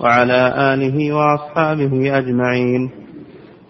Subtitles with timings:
[0.00, 2.90] وعلى آله وأصحابه أجمعين.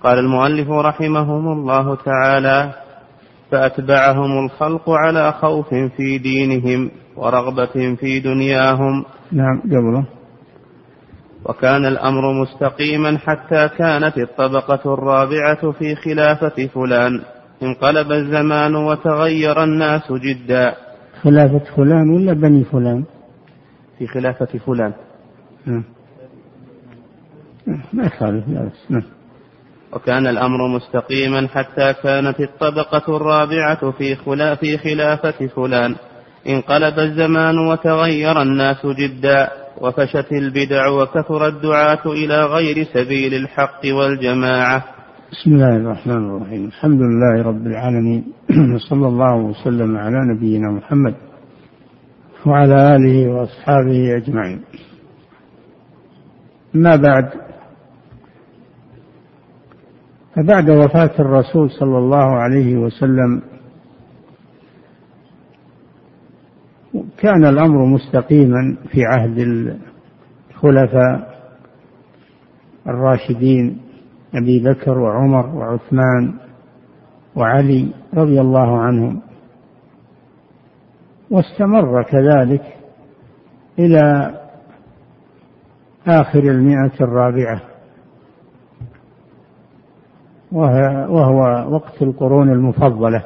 [0.02, 2.72] قال المؤلف رحمهم الله تعالى
[3.50, 9.04] فأتبعهم الخلق على خوف في دينهم ورغبة في دنياهم.
[9.32, 10.06] نعم قبله
[11.44, 17.20] وكان الأمر مستقيما حتى كانت الطبقة الرابعة في خلافة فلان.
[17.62, 20.74] انقلب الزمان وتغير الناس جدا.
[21.22, 23.04] خلافة فلان ولا بني فلان؟
[23.98, 24.92] في خلافة فلان.
[25.66, 25.95] نعم.
[27.66, 29.02] ما يخالف لا نعم.
[29.92, 35.94] وكان الأمر مستقيما حتى كانت الطبقة الرابعة في, خلا في خلافة فلان.
[36.48, 39.48] انقلب الزمان وتغير الناس جدا
[39.80, 44.84] وفشت البدع وكثر الدعاة إلى غير سبيل الحق والجماعة.
[45.32, 46.64] بسم الله الرحمن الرحيم.
[46.64, 48.24] الحمد لله رب العالمين.
[48.74, 51.14] وصلى الله وسلم على نبينا محمد
[52.46, 54.60] وعلى آله وأصحابه أجمعين.
[56.74, 57.45] ما بعد
[60.36, 63.42] فبعد وفاة الرسول صلى الله عليه وسلم
[67.18, 71.36] كان الأمر مستقيما في عهد الخلفاء
[72.86, 73.80] الراشدين
[74.34, 76.34] أبي بكر وعمر وعثمان
[77.36, 79.20] وعلي رضي الله عنهم.
[81.30, 82.62] واستمر كذلك
[83.78, 84.34] إلى
[86.06, 87.60] آخر المئة الرابعة.
[90.52, 93.24] وهو وقت القرون المفضلة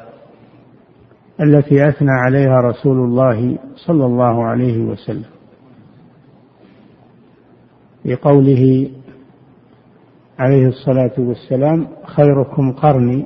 [1.41, 5.29] التي أثنى عليها رسول الله صلى الله عليه وسلم
[8.05, 8.89] بقوله
[10.39, 13.25] عليه الصلاة والسلام خيركم قرني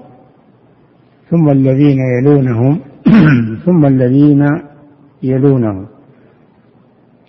[1.29, 2.79] ثم الذين يلونهم
[3.65, 4.61] ثم الذين
[5.23, 5.87] يلونهم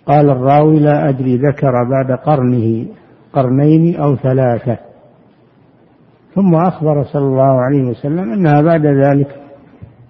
[0.05, 2.85] قال الراوي لا أدري ذكر بعد قرنه
[3.33, 4.86] قرنين أو ثلاثة
[6.37, 9.35] ثم أخبر صلى الله عليه وسلم أنها بعد ذلك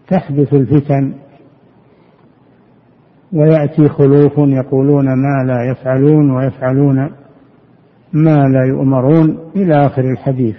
[0.07, 1.13] تحدث الفتن
[3.33, 7.11] ويأتي خلوف يقولون ما لا يفعلون ويفعلون
[8.13, 10.55] ما لا يؤمرون إلى آخر الحديث.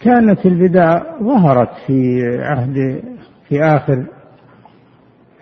[0.00, 3.02] كانت البدع ظهرت في عهد
[3.48, 4.04] في آخر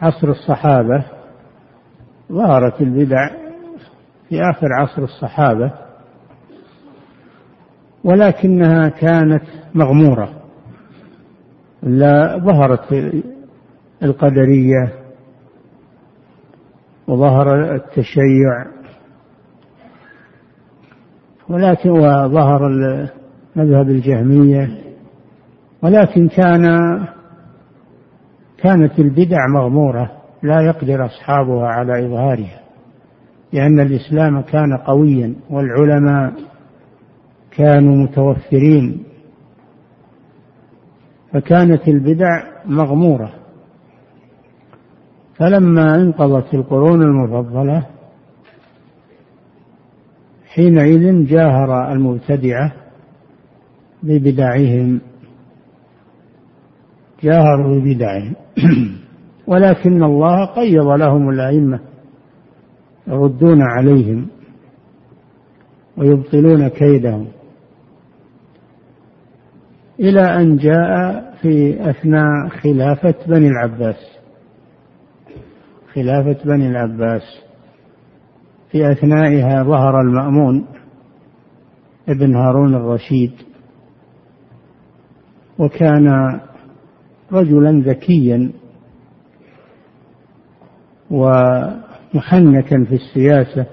[0.01, 1.05] عصر الصحابة
[2.33, 3.29] ظهرت البدع
[4.29, 5.73] في آخر عصر الصحابة.
[8.05, 9.43] ولكنها كانت
[9.75, 10.29] مغمورة.
[11.83, 13.13] لا ظهرت
[14.03, 14.93] القدرية
[17.09, 18.67] وظهر التشيع
[21.49, 22.69] ولكن وظهر
[23.57, 24.79] مذهب الجهمية.
[25.83, 26.65] ولكن كان
[28.59, 30.11] كانت البدع مغمورة
[30.43, 32.61] لا يقدر أصحابها على إظهارها
[33.53, 36.33] لأن الإسلام كان قويا والعلماء
[37.57, 39.05] كانوا متوفرين.
[41.33, 43.33] فكانت البدع مغمورة.
[45.35, 47.87] فلما انقضت القرون المفضلة
[50.47, 52.73] حينئذ جاهر المبتدعة
[54.03, 55.01] ببدعهم.
[57.23, 58.35] جاهروا ببدعهم.
[59.51, 61.81] ولكن الله قيض لهم الأئمة
[63.07, 64.27] يردون عليهم
[65.97, 67.29] ويبطلون كيدهم.
[70.03, 74.19] إلى أن جاء في أثناء خلافة بني العباس.
[75.95, 77.23] خلافة بني العباس.
[78.71, 80.67] في أثنائها ظهر المأمون
[82.09, 83.33] ابن هارون الرشيد.
[85.59, 86.41] وكان
[87.33, 88.53] رجلا ذكيا
[91.11, 93.67] ومحنكا في السياسة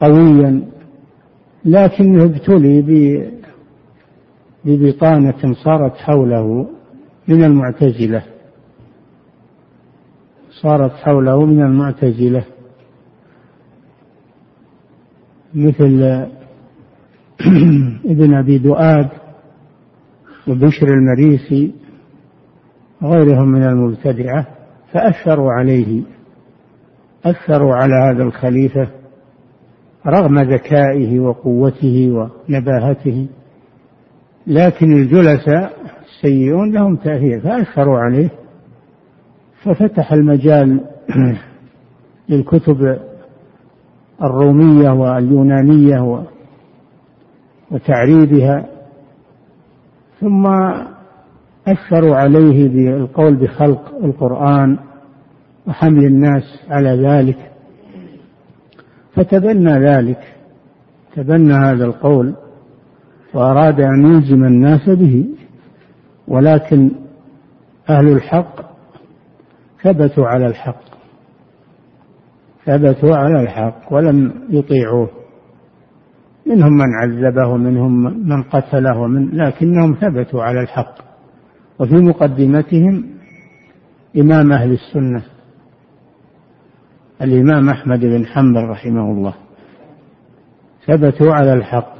[0.00, 0.62] قويا
[1.64, 2.80] لكنه ابتلي
[4.64, 6.68] ببطانة صارت حوله
[7.28, 8.22] من المعتزلة.
[10.62, 12.44] صارت حوله من المعتزلة.
[15.54, 16.26] مثل
[18.12, 19.08] ابن أبي دؤاد
[20.48, 21.72] وبشر المريسي
[23.02, 24.46] وغيرهم من المبتدعة
[24.92, 26.02] فأثروا عليه
[27.24, 28.88] أثروا على هذا الخليفة
[30.06, 33.26] رغم ذكائه وقوته ونباهته.
[34.46, 35.72] لكن الجلساء
[36.04, 38.30] السيئون لهم تأثير فأثروا عليه.
[39.64, 40.80] ففتح المجال
[42.28, 42.98] للكتب
[44.22, 46.24] الرومية واليونانية
[47.70, 48.66] وتعريبها.
[50.20, 50.46] ثم
[51.68, 54.78] أثروا عليه بالقول بخلق القرآن
[55.66, 57.50] وحمل الناس على ذلك.
[59.14, 60.34] فتبنى ذلك
[61.16, 62.34] تبنى هذا القول.
[63.34, 65.26] وأراد أن يلزم الناس به
[66.28, 66.90] ولكن
[67.90, 68.60] أهل الحق
[69.82, 70.80] ثبتوا على الحق.
[72.66, 75.10] ثبتوا على الحق ولم يطيعوه.
[76.46, 80.94] منهم من عذبه ومنهم من قتله ومن لكنهم ثبتوا على الحق.
[81.78, 83.04] وفي مقدمتهم
[84.16, 85.22] إمام أهل السنة
[87.22, 89.34] الإمام أحمد بن حنبل رحمه الله.
[90.86, 91.99] ثبتوا على الحق.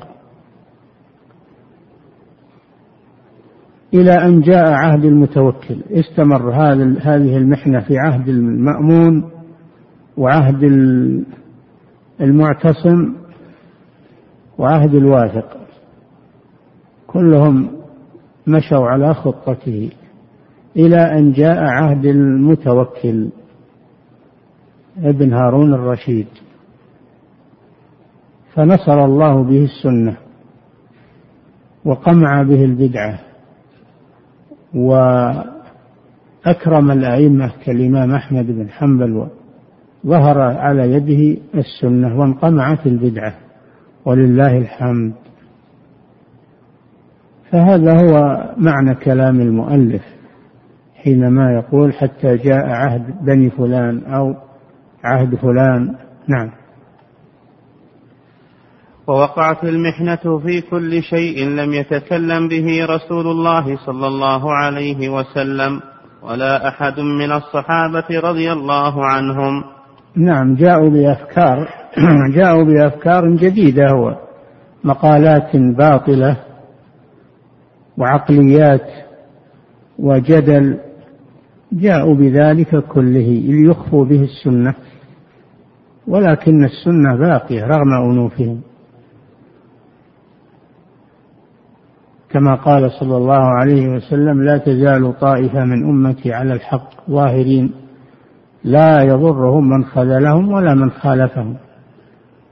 [3.95, 5.77] إلى أن جاء عهد المتوكل.
[5.91, 6.51] استمر
[7.01, 9.31] هذه المحنة في عهد المأمون
[10.17, 10.63] وعهد
[12.21, 13.15] المعتصم
[14.59, 15.57] وعهد الواثق.
[17.07, 17.71] كلهم
[18.47, 19.91] مشوا على خطته
[20.77, 23.29] إلى أن جاء عهد المتوكل
[24.99, 26.27] ابن هارون الرشيد.
[28.55, 30.17] فنصر الله به السنة
[31.85, 33.30] وقمع به البدعة.
[34.75, 35.51] وأكرم
[36.91, 39.27] الأئمة كالإمام أحمد بن حنبل
[40.07, 43.35] ظهر على يده السنة وانقمعت البدعة
[44.05, 45.13] ولله الحمد.
[47.51, 50.03] فهذا هو معنى كلام المؤلف
[50.95, 54.35] حينما يقول حتى جاء عهد بني فلان أو
[55.05, 55.95] عهد فلان.
[56.29, 56.51] نعم.
[59.11, 65.81] ووقعت المحنة في كل شيء لم يتكلم به رسول الله صلى الله عليه وسلم
[66.23, 69.65] ولا أحد من الصحابة رضي الله عنهم.
[70.17, 71.69] نعم جاءوا بأفكار
[72.37, 74.17] جاءوا بأفكار جديدة هو.
[74.85, 76.37] مقالات باطلة
[77.99, 78.87] وعقليات
[79.99, 80.79] وجدل
[81.73, 84.75] جاءوا بذلك كله ليخفوا به السنة
[86.09, 88.70] ولكن السنة باقية رغم أنوفهم.
[92.31, 97.73] كما قال صلى الله عليه وسلم لا تزال طائفة من أمتي على الحق ظاهرين
[98.65, 101.57] لا يضرهم من خذلهم ولا من خالفهم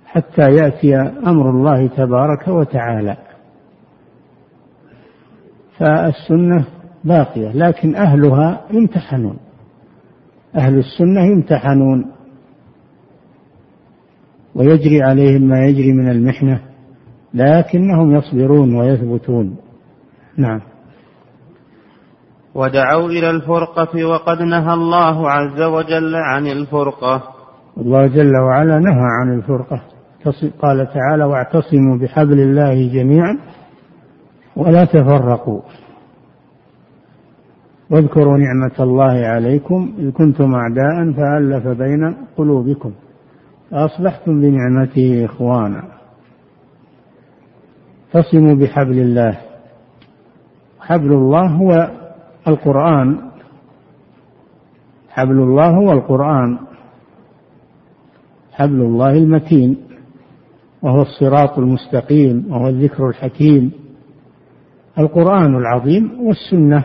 [0.06, 0.96] حتى يأتي
[1.26, 3.16] أمر الله تبارك وتعالى.
[5.78, 6.64] فالسنة
[7.04, 9.36] باقية لكن أهلها يمتحنون
[10.56, 12.10] أهل السنة يمتحنون
[14.54, 16.60] ويجري عليهم ما يجري من المحنة
[17.34, 19.56] لكنهم يصبرون ويثبتون.
[20.38, 20.60] نعم.
[22.54, 27.22] ودعوا إلى الفرقة وقد نهى الله عز وجل عن الفرقة.
[27.76, 29.82] الله جل وعلا نهى عن الفرقة.
[30.62, 33.38] قال تعالى واعتصموا بحبل الله جميعا
[34.56, 35.60] ولا تفرقوا.
[37.90, 42.92] واذكروا نعمة الله عليكم إذ كنتم أعداء فألف بين قلوبكم.
[43.70, 45.84] فأصبحتم بنعمته إخوانا.
[48.14, 49.47] اعتصموا بحبل الله.
[50.88, 51.90] حبل الله هو
[52.48, 53.18] القرآن.
[55.08, 56.58] حبل الله هو القرآن.
[58.52, 59.76] حبل الله المتين
[60.82, 63.72] وهو الصراط المستقيم وهو الذكر الحكيم.
[64.98, 66.84] القرآن العظيم والسنة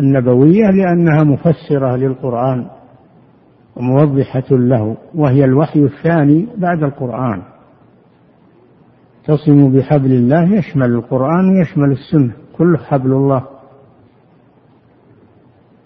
[0.00, 2.66] النبوية لأنها مفسرة للقرآن
[3.76, 7.42] وموضحة له وهي الوحي الثاني بعد القرآن.
[9.24, 12.41] تصم بحبل الله يشمل القرآن ويشمل السنة.
[12.62, 13.42] كله حبل الله.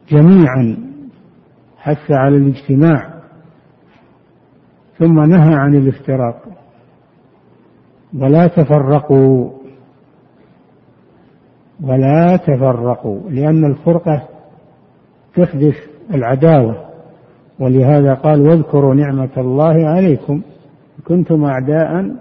[0.08, 0.76] جميعا
[1.76, 3.14] حث على الاجتماع
[4.98, 6.42] ثم نهى عن الافتراق.
[8.14, 9.50] ولا تفرقوا
[11.80, 14.28] ولا تفرقوا لأن الفرقة
[15.34, 15.76] تحدث
[16.14, 16.86] العداوة.
[17.60, 20.42] ولهذا قال واذكروا نعمة الله عليكم
[21.04, 22.16] كنتم أعداء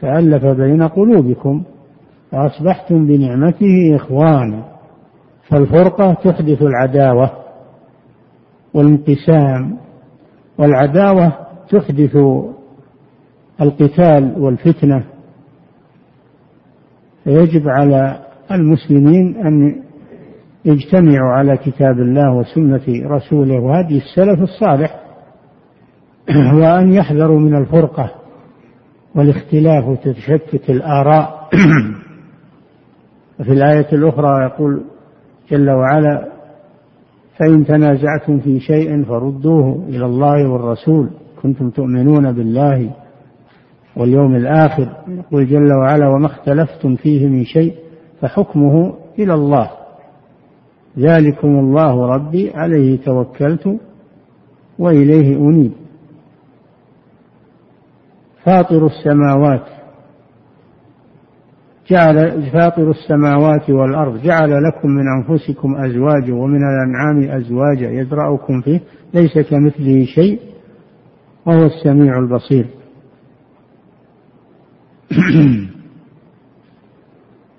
[0.00, 1.62] فألف بين قلوبكم.
[2.30, 4.64] فأصبحتم بنعمته إخوانا
[5.48, 7.30] فالفرقة تحدث العداوة
[8.74, 9.78] والانقسام
[10.58, 11.32] والعداوة
[11.70, 12.16] تحدث
[13.60, 15.04] القتال والفتنة.
[17.24, 18.18] فيجب على
[18.50, 19.82] المسلمين أن
[20.64, 25.00] يجتمعوا على كتاب الله وسنة رسوله وهدي السلف الصالح
[26.60, 28.10] وأن يحذروا من الفرقة
[29.14, 31.48] والاختلاف وتتشتت الآراء.
[33.40, 34.82] وفي الآية الأخرى يقول
[35.50, 36.28] جل وعلا
[37.38, 41.10] فإن تنازعتم في شيء فردوه إلى الله والرسول
[41.42, 42.90] كنتم تؤمنون بالله
[43.96, 44.96] واليوم الآخر.
[45.08, 47.74] يقول جل وعلا وما اختلفتم فيه من شيء
[48.20, 49.70] فحكمه إلى الله.
[50.98, 53.78] ذلكم الله ربي عليه توكلت
[54.78, 55.72] وإليه أنيب.
[58.44, 59.75] فاطر السماوات
[61.90, 68.80] جعل فاطر السماوات والأرض جعل لكم من أنفسكم أزواجا ومن الأنعام أزواجا يزرعكم فيه
[69.14, 70.40] ليس كمثله شيء
[71.46, 72.66] وهو السميع البصير.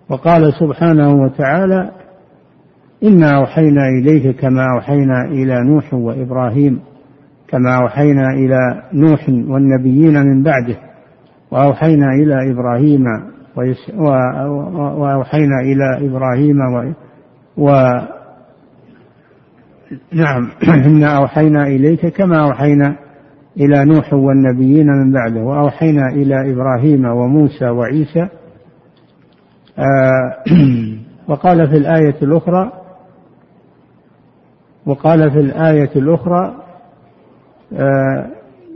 [0.10, 1.92] وقال سبحانه وتعالى
[3.04, 6.80] إنا أوحينا إليك كما أوحينا إلى نوح وإبراهيم
[7.48, 10.78] كما أوحينا إلى نوح والنبيين من بعده
[11.52, 13.04] وأوحينا إلى إبراهيم
[14.98, 16.94] وأوحينا إلى إبراهيم و,
[17.58, 17.72] و
[20.12, 20.52] نعم
[20.88, 22.96] إنا أوحينا إليك كما أوحينا
[23.58, 28.28] إلى نوح والنبيين من بعده وأوحينا إلى إبراهيم وموسى وعيسى.
[29.80, 30.44] آه
[31.30, 32.72] وقال في الآية الأخرى
[34.86, 36.56] وقال في الآية الأخرى
[37.74, 38.28] آه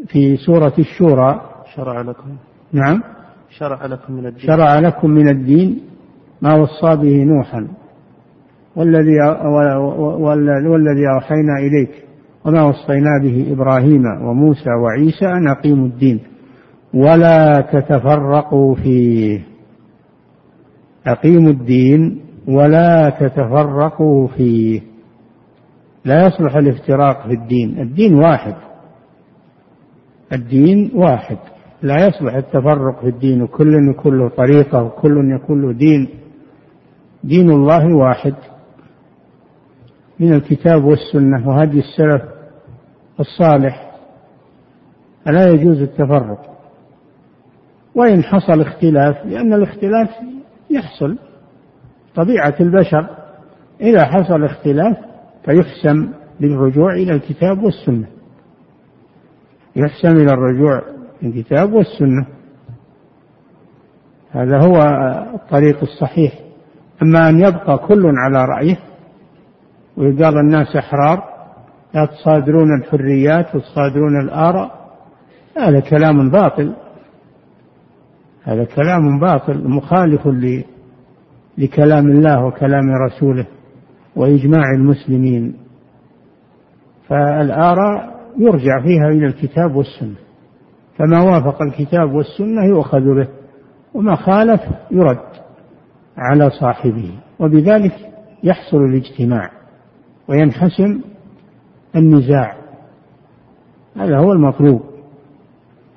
[0.07, 1.41] في سورة الشورى.
[1.75, 2.35] شرع لكم.
[2.73, 3.03] نعم.
[3.57, 4.47] شرع لكم من الدين.
[4.47, 5.79] شرع لكم من الدين
[6.41, 7.67] ما وصى به نوحا
[8.75, 9.17] والذي
[10.65, 12.05] والذي أوحينا إليك
[12.45, 16.19] وما وصينا به إبراهيم وموسى وعيسى أن أقيموا الدين.
[16.93, 19.41] ولا تتفرقوا فيه.
[21.07, 24.81] أقيموا الدين ولا تتفرقوا فيه.
[26.05, 27.79] لا يصلح الافتراق في الدين.
[27.79, 28.55] الدين واحد.
[30.33, 31.37] الدين واحد.
[31.81, 36.09] لا يصلح التفرق في الدين وكل يكون له طريقة وكل يكون له دين.
[37.23, 38.35] دين الله واحد.
[40.19, 42.21] من الكتاب والسنة وهدي السلف
[43.19, 43.91] الصالح.
[45.25, 46.57] فلا يجوز التفرق؟
[47.95, 50.09] وإن حصل اختلاف لأن الاختلاف
[50.69, 51.17] يحصل.
[52.15, 53.09] طبيعة البشر
[53.81, 54.97] إذا حصل اختلاف
[55.45, 58.07] فيحسم بالرجوع إلى الكتاب والسنة.
[59.75, 62.25] يحسم إلى الرجوع الكتاب والسنة.
[64.31, 64.81] هذا هو
[65.35, 66.33] الطريق الصحيح.
[67.03, 68.79] أما أن يبقى كل على رأيه
[69.97, 71.23] ويقال الناس أحرار
[71.93, 74.91] لا تصادرون الحريات وتصادرون الآراء
[75.57, 76.73] هذا كلام باطل.
[78.43, 80.27] هذا كلام باطل مخالف
[81.57, 83.47] لكلام الله وكلام رسوله
[84.15, 85.55] وإجماع المسلمين.
[87.07, 90.15] فالآراء يرجع فيها إلى الكتاب والسنة.
[91.01, 93.27] فما وافق الكتاب والسنة يؤخذ به
[93.93, 95.25] وما خالف يرد
[96.17, 97.93] على صاحبه وبذلك
[98.43, 99.51] يحصل الاجتماع
[100.27, 101.01] وينحسم
[101.95, 102.55] النزاع.
[103.97, 104.81] هذا هو المطلوب.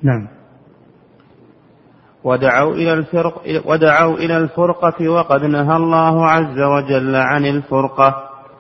[0.03, 0.29] نعم.
[2.25, 8.15] ودعوا إلى الفرق ودعوا إلى الفرقة وقد نهى الله عز وجل عن الفرقة.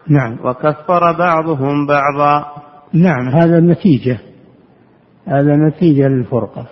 [0.08, 0.38] نعم.
[0.44, 2.46] وكفر بعضهم بعضا.
[2.92, 4.33] نعم هذا النتيجة.
[5.26, 6.66] هذا نتيجة للفرقة.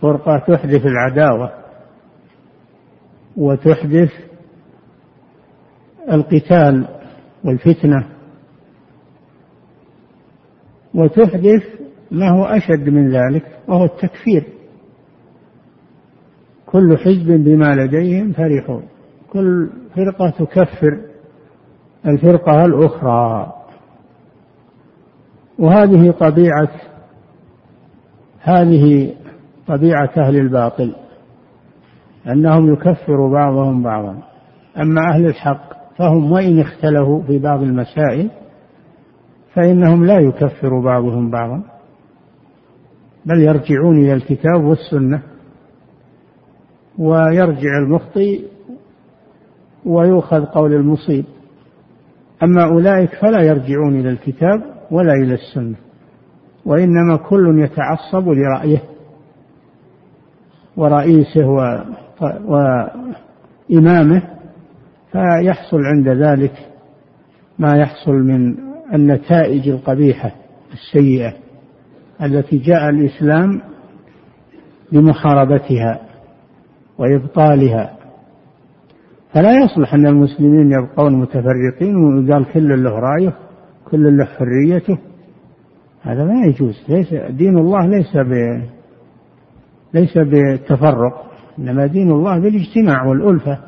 [0.00, 1.52] فرقة تحدث العداوة
[3.36, 4.12] وتحدث
[6.10, 6.88] القتال
[7.44, 8.06] والفتنة
[10.94, 11.62] وتحدث
[12.10, 14.44] ما هو أشد من ذلك وهو التكفير.
[16.66, 18.82] كل حزب بما لديهم فرحون.
[19.32, 21.00] كل فرقة تكفر
[22.06, 23.52] الفرقة الأخرى.
[25.58, 26.89] وهذه طبيعة
[28.40, 29.14] هذه
[29.66, 30.94] طبيعة أهل الباطل
[32.26, 34.22] أنهم يكفر بعضهم بعضا.
[34.78, 38.30] أما أهل الحق فهم وإن اختلفوا في بعض المسائل
[39.54, 41.62] فإنهم لا يكفر بعضهم بعضا
[43.26, 45.22] بل يرجعون إلى الكتاب والسنة
[46.98, 48.40] ويرجع المخطئ
[49.84, 51.24] ويؤخذ قول المصيب.
[52.42, 55.76] أما أولئك فلا يرجعون إلى الكتاب ولا إلى السنة.
[56.64, 58.82] وإنما كل يتعصب لرأيه
[60.76, 61.46] ورئيسه.
[63.70, 64.22] وإمامه
[65.12, 66.52] فيحصل عند ذلك
[67.58, 68.56] ما يحصل من
[68.94, 70.32] النتائج القبيحة
[70.72, 71.32] السيئة
[72.22, 73.60] التي جاء الإسلام
[74.92, 76.00] لمحاربتها
[76.98, 77.96] وإبطالها
[79.34, 83.32] فلا يصلح أن المسلمين يبقون متفرقين ويقال كل له رأيه
[83.90, 84.98] كل له حريته
[86.02, 86.84] هذا ما يجوز.
[86.88, 88.62] ليس دين الله ليس ب
[89.94, 93.58] ليس بالتفرق إنما دين الله بالاجتماع والألفة.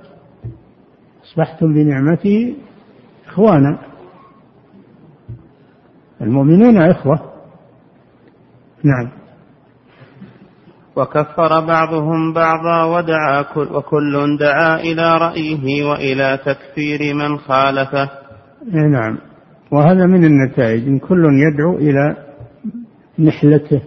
[1.25, 2.55] أصبحتم بنعمته
[3.29, 3.79] إخوانا.
[6.21, 7.33] المؤمنون إخوة.
[8.85, 9.11] نعم.
[10.97, 18.11] وكفر بعضهم بعضا ودعا كل وكل دعا إلى رأيه وإلى تكفير من خالفه.
[18.73, 19.19] نعم.
[19.73, 22.17] وهذا من النتائج إن كل يدعو إلى
[23.19, 23.83] نحلته.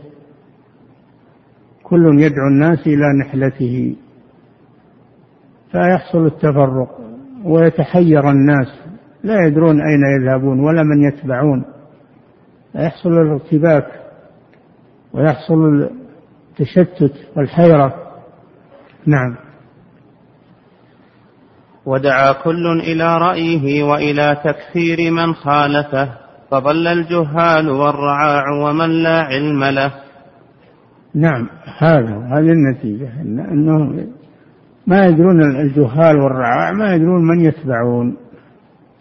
[1.84, 3.96] كل يدعو الناس إلى نحلته.
[5.72, 7.00] فيحصل التفرق
[7.44, 8.67] ويتحير الناس.
[9.24, 11.65] لا يدرون أين يذهبون ولا من يتبعون.
[12.72, 13.88] فيحصل الارتباك
[15.13, 15.89] ويحصل
[16.60, 17.96] التشتت والحيرة.
[19.05, 19.36] نعم.
[21.86, 26.25] ودعا كل إلى رأيه وإلى تكفير من خالفه.
[26.52, 29.92] فضل الجهال والرعاع ومن لا علم له.
[31.16, 33.22] نعم هذا هذه النتيجة.
[33.22, 34.06] أنه
[34.88, 38.18] ما يدرون الجهال والرعاع ما يدرون من يتبعون.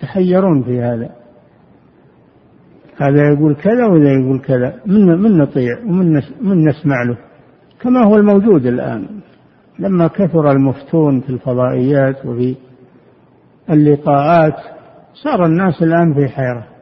[0.01, 1.11] تحيرون في هذا.
[2.97, 4.75] هذا يقول كذا وذا يقول كذا.
[4.87, 7.17] من من نطيع ومن من نسمع له؟
[7.81, 9.07] كما هو الموجود الآن.
[9.79, 12.57] لما كثر المفتون في الفضائيات وفي
[13.71, 14.57] اللقاءات
[15.15, 16.74] صار الناس الآن في حيرة.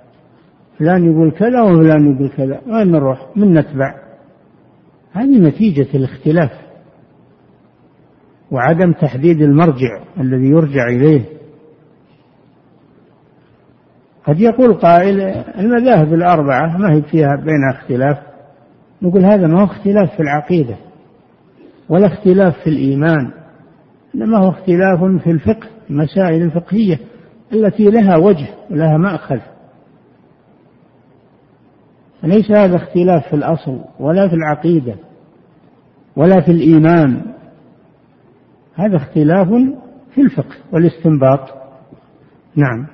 [0.82, 2.60] فلان يقول كذا وفلان يقول كذا.
[2.66, 3.94] وين نروح من نتبع.
[5.12, 6.50] هذه نتيجة الاختلاف
[8.50, 11.24] وعدم تحديد المرجع الذي يرجع إليه.
[14.26, 15.20] قد يقول قائل
[15.58, 18.18] المذاهب الأربعة ما هي فيها بينها اختلاف؟
[19.02, 20.76] نقول هذا ما هو اختلاف في العقيدة
[21.88, 23.32] ولا اختلاف في الإيمان
[24.14, 26.98] إنما هو اختلاف في الفقه المسائل الفقهية
[27.52, 29.51] التي لها وجه ولها مأخذ.
[32.22, 34.94] ليس هذا اختلاف في الأصل ولا في العقيدة
[36.16, 37.22] ولا في الإيمان.
[38.74, 39.48] هذا اختلاف
[40.14, 41.40] في الفقه والاستنباط.
[42.56, 42.86] نعم.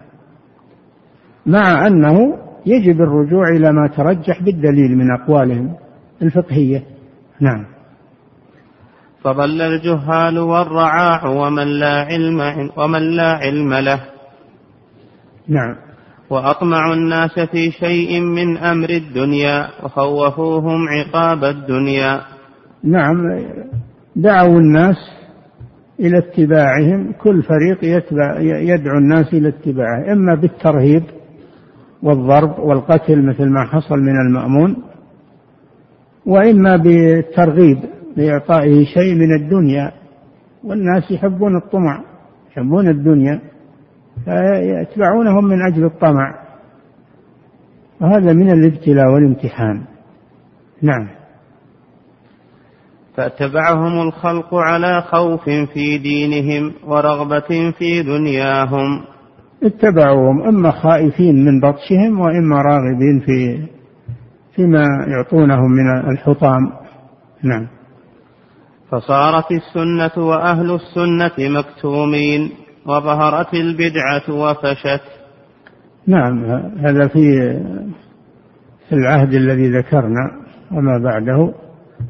[1.47, 5.77] مع أنه يجب الرجوع إلى ما ترجح بالدليل من أقوالهم
[6.23, 6.83] الفقهية.
[7.41, 7.67] نعم.
[9.23, 14.01] فضل الجهال والرعاع ومن لا علم ومن لا علم له.
[15.49, 15.88] نعم.
[16.31, 22.21] وأطمعوا الناس في شيء من أمر الدنيا وخوفوهم عقاب الدنيا.
[22.85, 23.17] نعم
[24.17, 24.97] دعوا الناس
[26.01, 31.03] إلى اتباعهم كل فريق يتبع يدعو الناس إلى اتباعه إما بالترهيب
[32.03, 34.77] والضرب والقتل مثل ما حصل من المأمون
[36.27, 37.79] وإما بالترغيب
[38.17, 39.93] بإعطائه شيء من الدنيا.
[40.65, 42.05] والناس يحبون الطمع
[42.51, 43.41] يحبون الدنيا.
[44.25, 46.35] فيتبعونهم من أجل الطمع.
[48.01, 49.85] وهذا من الابتلاء والامتحان.
[50.83, 51.09] نعم.
[53.17, 59.05] فاتبعهم الخلق على خوف في دينهم ورغبة في دنياهم.
[59.63, 63.67] اتبعوهم إما خائفين من بطشهم وإما راغبين في
[64.55, 66.73] فيما يعطونهم من الحطام.
[67.43, 67.67] نعم.
[68.91, 72.51] فصارت السنة وأهل السنة مكتومين.
[72.89, 75.03] وظهرت البدعة وفشت.
[76.07, 76.45] نعم
[76.79, 77.53] هذا في
[78.89, 80.31] في العهد الذي ذكرنا
[80.73, 81.55] وما بعده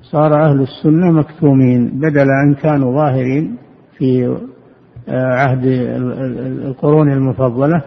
[0.02, 3.56] صار أهل السنة مكتومين بدل أن كانوا ظاهرين
[3.98, 4.36] في
[5.08, 5.64] عهد
[6.64, 7.82] القرون المفضلة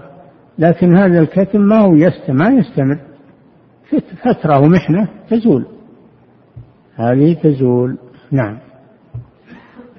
[0.60, 2.98] لكن هذا الكتم ما هو يستمر ما يستمر.
[4.24, 5.66] فترة ومحنة تزول.
[6.96, 7.98] هذه تزول.
[8.32, 8.58] نعم.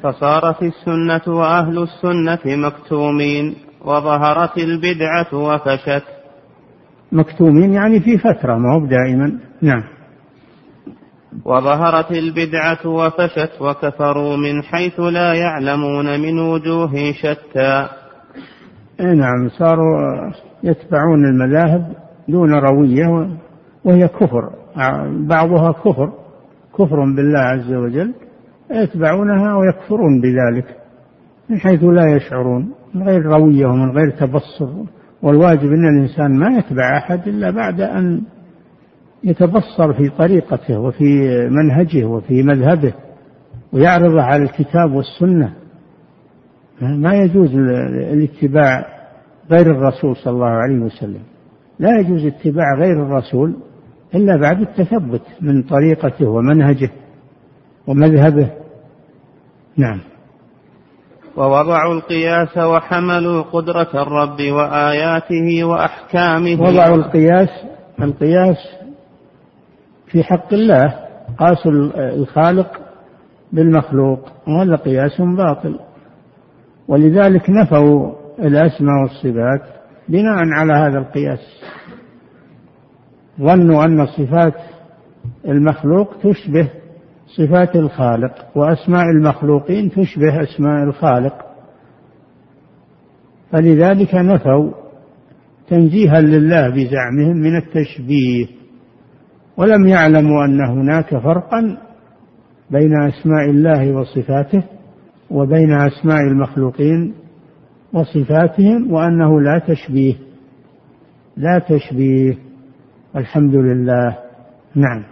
[0.03, 6.05] فصارت السنة وأهل السنة مكتومين وظهرت البدعة وفشت.
[7.13, 9.83] مكتومين يعني في فترة ما هو دائما نعم.
[11.45, 17.89] وظهرت البدعة وفشت وكفروا من حيث لا يعلمون من وجوه شتى.
[19.01, 20.31] نعم صاروا
[20.65, 21.93] يتبعون المذاهب
[22.29, 23.37] دون روية
[23.85, 24.51] وهي كفر.
[25.29, 26.13] بعضها كفر
[26.79, 28.15] كفر بالله عز وجل.
[28.71, 30.77] يتبعونها ويكفرون بذلك
[31.51, 34.69] من حيث لا يشعرون من غير روية ومن غير تبصر.
[35.23, 38.23] والواجب أن الإنسان ما يتبع أحد إلا بعد أن
[39.25, 41.05] يتبصر في طريقته وفي
[41.51, 42.93] منهجه وفي مذهبه
[43.73, 45.53] ويعرضه على الكتاب والسنة.
[46.81, 47.55] ما يجوز
[48.13, 48.87] الاتباع
[49.51, 51.21] غير الرسول صلى الله عليه وسلم.
[51.79, 53.55] لا يجوز اتباع غير الرسول
[54.15, 56.91] إلا بعد التثبت من طريقته ومنهجه.
[57.87, 58.51] ومذهبه.
[59.77, 60.01] نعم.
[61.37, 66.61] ووضعوا القياس وحملوا قدرة الرب وآياته وأحكامه.
[66.61, 67.49] وضعوا القياس
[68.03, 68.57] القياس
[70.07, 70.95] في حق الله
[71.39, 72.81] قاسوا الخالق
[73.53, 75.79] بالمخلوق وهذا قياس باطل.
[76.89, 79.63] ولذلك نفوا الأسماء والصفات
[80.09, 81.63] بناء على هذا القياس.
[83.41, 84.55] ظنوا أن صفات
[85.45, 86.82] المخلوق تشبه
[87.37, 91.35] صفات الخالق وأسماء المخلوقين تشبه أسماء الخالق.
[93.53, 94.73] فلذلك نفوا
[95.69, 98.47] تنزيها لله بزعمهم من التشبيه
[99.57, 101.79] ولم يعلموا أن هناك فرقا
[102.71, 104.63] بين أسماء الله وصفاته
[105.31, 107.15] وبين أسماء المخلوقين
[107.93, 110.15] وصفاتهم وأنه لا تشبيه
[111.37, 112.39] لا تشبيه.
[113.17, 114.19] الحمد لله.
[114.75, 115.12] نعم.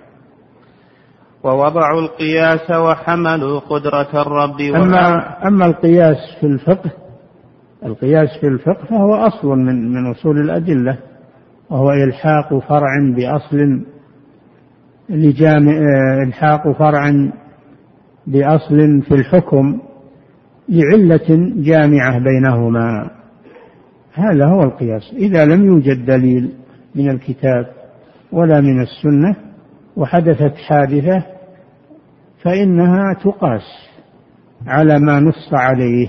[1.44, 6.90] ووضعوا القياس وحملوا قدرة الرب أما, أما القياس في الفقه
[7.85, 10.98] القياس في الفقه فهو أصل من من أصول الأدلة
[11.70, 13.81] وهو إلحاق فرع بأصل
[15.09, 15.72] لجامع
[16.26, 17.12] إلحاق فرع
[18.26, 19.79] بأصل في الحكم
[20.68, 23.11] لعلة جامعة بينهما.
[24.14, 25.12] هذا هو القياس.
[25.16, 26.53] إذا لم يوجد دليل
[26.94, 27.66] من الكتاب
[28.33, 29.37] ولا من السنة
[30.00, 31.22] وحدثت حادثة
[32.42, 33.62] فإنها تقاس
[34.66, 36.08] على ما نص عليه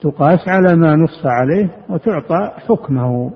[0.00, 3.30] تقاس على ما نص عليه وتعطى حكمه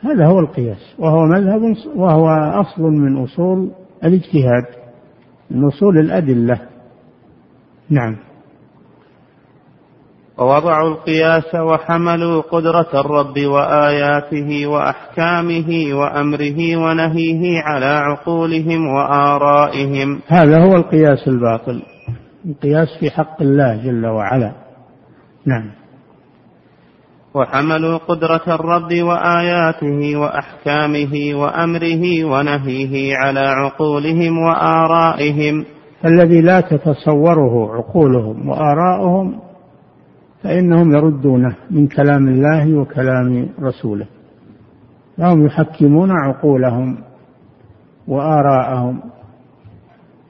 [0.00, 1.60] هذا هو القياس وهو مذهب
[1.96, 2.28] وهو
[2.60, 3.70] أصل من أصول
[4.04, 4.64] الاجتهاد
[5.50, 6.60] من أصول الأدلة.
[7.90, 8.16] نعم.
[10.38, 20.20] ووضعوا القياس وحملوا قدرة الرب وآياته وأحكامه وأمره ونهيه على عقولهم وآرائهم.
[20.26, 21.82] هذا هو القياس الباطل
[22.46, 24.52] القياس في حق الله جل وعلا.
[25.46, 25.70] نعم.
[27.34, 35.64] وحملوا قدرة الرب وآياته وأحكامه وأمره ونهيه على عقولهم وآرائهم.
[36.04, 39.47] الذي لا تتصوره عقولهم وآراؤهم
[40.42, 44.06] فإنهم يردونه من كلام الله وكلام رسوله.
[45.16, 46.98] فهم يحكمون عقولهم
[48.08, 49.00] وآراءهم.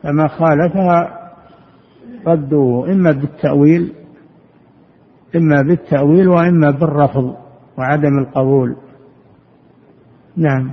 [0.02, 1.18] فما خالفها
[2.26, 3.92] ردوه إما بالتأويل
[5.36, 7.36] إما بالتأويل وإما بالرفض
[7.78, 8.76] وعدم القبول.
[10.36, 10.70] نعم.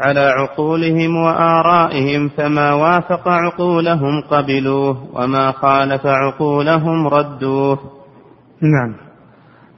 [0.00, 7.78] على عقولهم وآرائهم فما وافق عقولهم قبلوه وما خالف عقولهم ردوه.
[8.62, 8.94] نعم.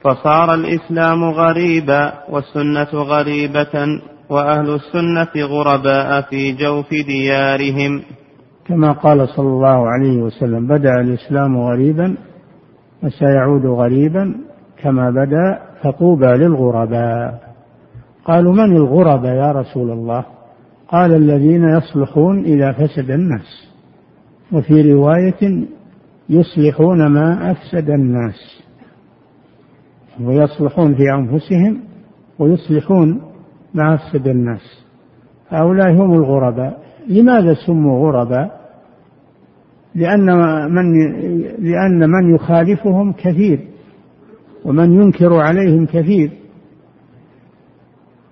[0.03, 8.01] فصار الإسلام غريبا والسنة غريبة وأهل السنة غرباء في جوف ديارهم.
[8.67, 12.17] كما قال صلى الله عليه وسلم بدأ الإسلام غريبا
[13.03, 14.35] وسيعود غريبا
[14.83, 17.50] كما بدأ فطوبى للغرباء.
[18.25, 20.25] قالوا من الغرباء يا رسول الله؟
[20.87, 23.71] قال الذين يصلحون إذا فسد الناس.
[24.51, 25.67] وفي رواية
[26.29, 28.63] يصلحون ما أفسد الناس.
[30.21, 31.81] ويصلحون في أنفسهم
[32.39, 33.21] ويصلحون
[33.73, 34.85] ما أفسد الناس.
[35.49, 38.61] هؤلاء هم الغرباء لماذا سموا غرباء
[39.95, 40.25] لأن
[40.71, 40.93] من
[41.59, 43.59] لأن من يخالفهم كثير
[44.65, 46.40] ومن ينكر عليهم كثير.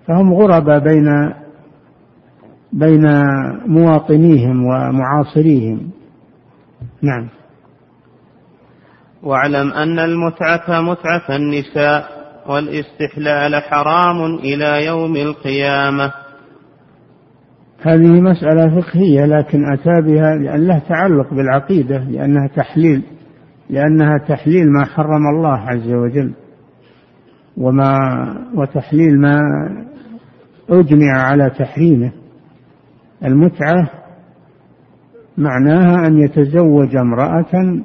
[0.06, 1.32] فهم غرباء بين
[2.72, 3.02] بين
[3.66, 5.90] مواطنيهم ومعاصريهم.
[7.02, 7.28] نعم.
[9.22, 16.12] واعلم أن المتعة متعة النساء والاستحلال حرام إلى يوم القيامة.
[17.82, 23.02] هذه مسألة فقهية لكن أتى بها لأن لها تعلق بالعقيدة لأنها تحليل
[23.70, 26.32] لأنها تحليل ما حرم الله عز وجل.
[27.56, 27.98] وما
[28.54, 29.40] وتحليل ما
[30.70, 32.12] أجمع على تحريمه.
[33.24, 33.90] المتعة
[35.38, 37.82] معناها أن يتزوج امرأة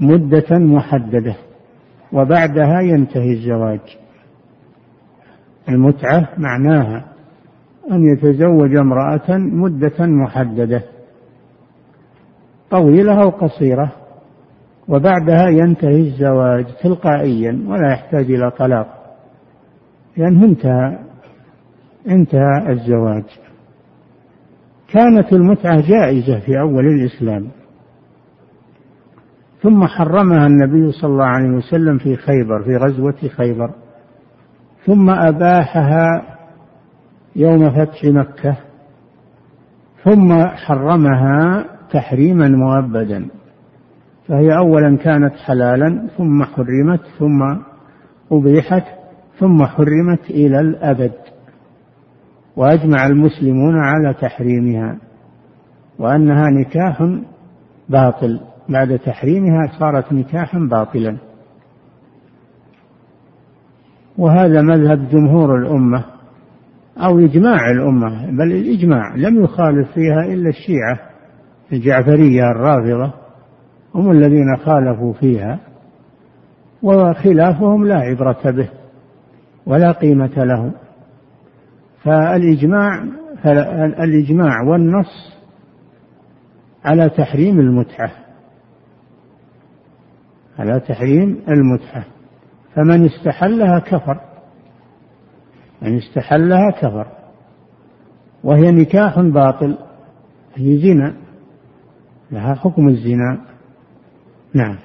[0.00, 1.36] مدة محددة
[2.12, 3.80] وبعدها ينتهي الزواج.
[5.68, 7.04] المتعة معناها
[7.90, 10.82] أن يتزوج امرأة مدة محددة
[12.70, 13.92] طويلة أو قصيرة.
[14.88, 19.16] وبعدها ينتهي الزواج تلقائيا ولا يحتاج إلى طلاق.
[20.16, 20.98] لأنه انتهى
[22.10, 23.24] انتهى الزواج.
[24.88, 27.48] كانت المتعة جائزة في أول الإسلام.
[29.62, 33.70] ثم حرمها النبي صلى الله عليه وسلم في خيبر في غزوة خيبر.
[34.86, 36.36] ثم أباحها
[37.36, 38.56] يوم فتح مكة.
[40.04, 43.28] ثم حرمها تحريما مؤبدا.
[44.28, 47.56] فهي أولا كانت حلالا ثم حرمت ثم
[48.32, 48.84] أبيحت
[49.38, 51.12] ثم حرمت إلى الأبد.
[52.56, 54.98] وأجمع المسلمون على تحريمها
[55.98, 57.18] وأنها نكاح
[57.88, 58.40] باطل.
[58.68, 61.16] بعد تحريمها صارت نكاحا باطلا.
[64.18, 66.04] وهذا مذهب جمهور الأمة
[66.98, 70.98] أو إجماع الأمة بل الإجماع لم يخالف فيها إلا الشيعة
[71.72, 73.21] الجعفرية الرافضة.
[73.94, 75.58] هم الذين خالفوا فيها
[76.82, 78.68] وخلافهم لا عبرة به
[79.66, 80.72] ولا قيمة له.
[82.04, 83.04] فالإجماع
[83.42, 85.32] فالإجماع والنص
[86.84, 88.10] على تحريم المتعة
[90.58, 92.04] على تحريم المتعة.
[92.74, 94.20] فمن استحلها كفر
[95.82, 97.06] من استحلها كفر
[98.44, 99.78] وهي نكاح باطل
[100.54, 101.14] هي زنا
[102.30, 103.51] لها حكم الزنا.
[104.54, 104.78] نعم.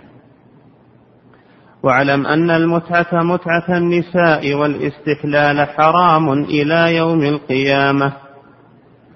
[1.83, 8.13] واعلم أن المتعة متعة النساء والاستحلال حرام إلى يوم القيامة.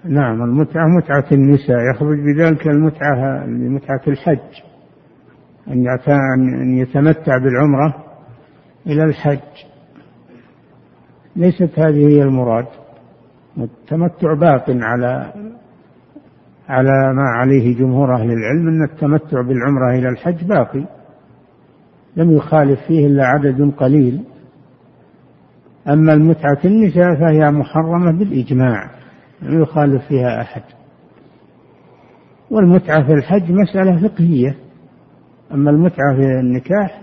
[0.05, 1.77] نعم المتعة متعة النساء.
[1.95, 4.61] يخرج بذلك المتعة متعة الحج.
[5.67, 7.95] أن يتمتع بالعمرة
[8.87, 9.39] إلى الحج.
[11.35, 12.65] ليست هذه هي المراد.
[13.57, 15.33] التمتع باق على
[16.71, 20.84] على ما عليه جمهور أهل العلم أن التمتع بالعمرة إلى الحج باقي.
[22.15, 24.23] لم يخالف فيه إلا عدد قليل.
[25.88, 28.91] أما المتعة النساء فهي محرمة بالإجماع
[29.41, 30.62] لم يخالف فيها أحد.
[32.51, 34.55] والمتعة في الحج مسألة فقهية.
[35.53, 37.01] أما المتعة في النكاح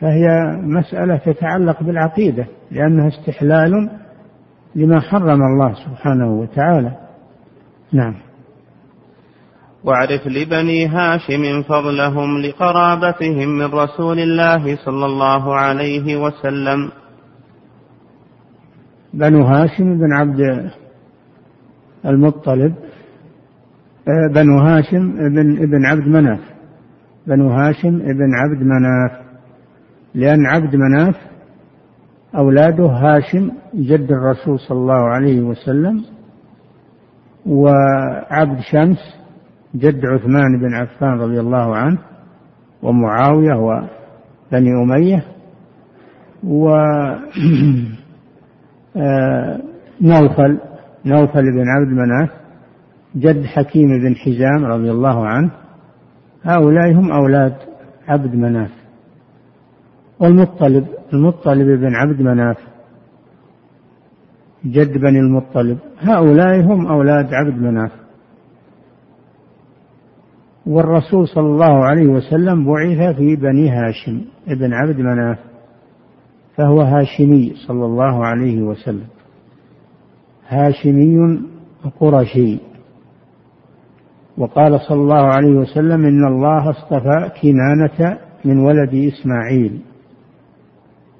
[0.00, 0.26] فهي
[0.62, 3.90] مسألة تتعلق بالعقيدة لأنها استحلال
[4.74, 6.92] لما حرم الله سبحانه وتعالى.
[7.92, 8.27] نعم.
[9.88, 16.90] واعرف لبني هاشم فضلهم لقرابتهم من رسول الله صلى الله عليه وسلم.
[19.14, 20.70] بنو هاشم بن عبد
[22.06, 22.74] المطلب
[24.08, 26.40] آه، بنو هاشم بن ابن عبد مناف.
[27.26, 29.12] بنو هاشم ابن عبد مناف.
[30.14, 31.16] لأن عبد مناف
[32.36, 36.04] أولاده هاشم جد الرسول صلى الله عليه وسلم
[37.46, 38.98] وعبد شمس
[39.74, 41.98] جد عثمان بن عفان رضي الله عنه
[42.82, 45.24] ومعاوية وبني أمية
[46.44, 46.68] و
[48.96, 49.60] آه،
[50.00, 50.58] نوفل
[51.04, 52.30] نوفل بن عبد مناف
[53.16, 55.50] جد حكيم بن حزام رضي الله عنه
[56.44, 57.54] هؤلاء هم أولاد
[58.08, 58.70] عبد مناف.
[60.20, 62.56] والمطلب المطلب بن عبد مناف
[64.64, 67.92] جد بني المطلب هؤلاء هم أولاد عبد مناف.
[70.68, 75.38] والرسول صلى الله عليه وسلم بعث في بني هاشم ابن عبد مناف
[76.56, 79.06] فهو هاشمي صلى الله عليه وسلم.
[80.48, 81.40] هاشمي
[82.00, 82.58] قرشي.
[84.38, 89.80] وقال صلى الله عليه وسلم إن الله اصطفى كنانة من ولد إسماعيل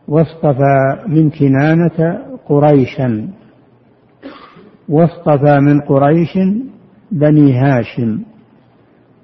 [0.08, 3.28] واصطفى من كنانة قريشا
[4.88, 6.38] واصطفى من قريش
[7.12, 8.22] بني هاشم.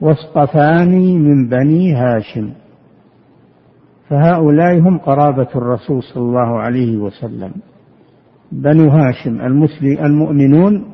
[0.00, 2.50] واصطفاني من بني هاشم.
[4.08, 7.52] فهؤلاء هم قرابة الرسول صلى الله عليه وسلم.
[8.52, 10.84] بنو هاشم المسلم المؤمنون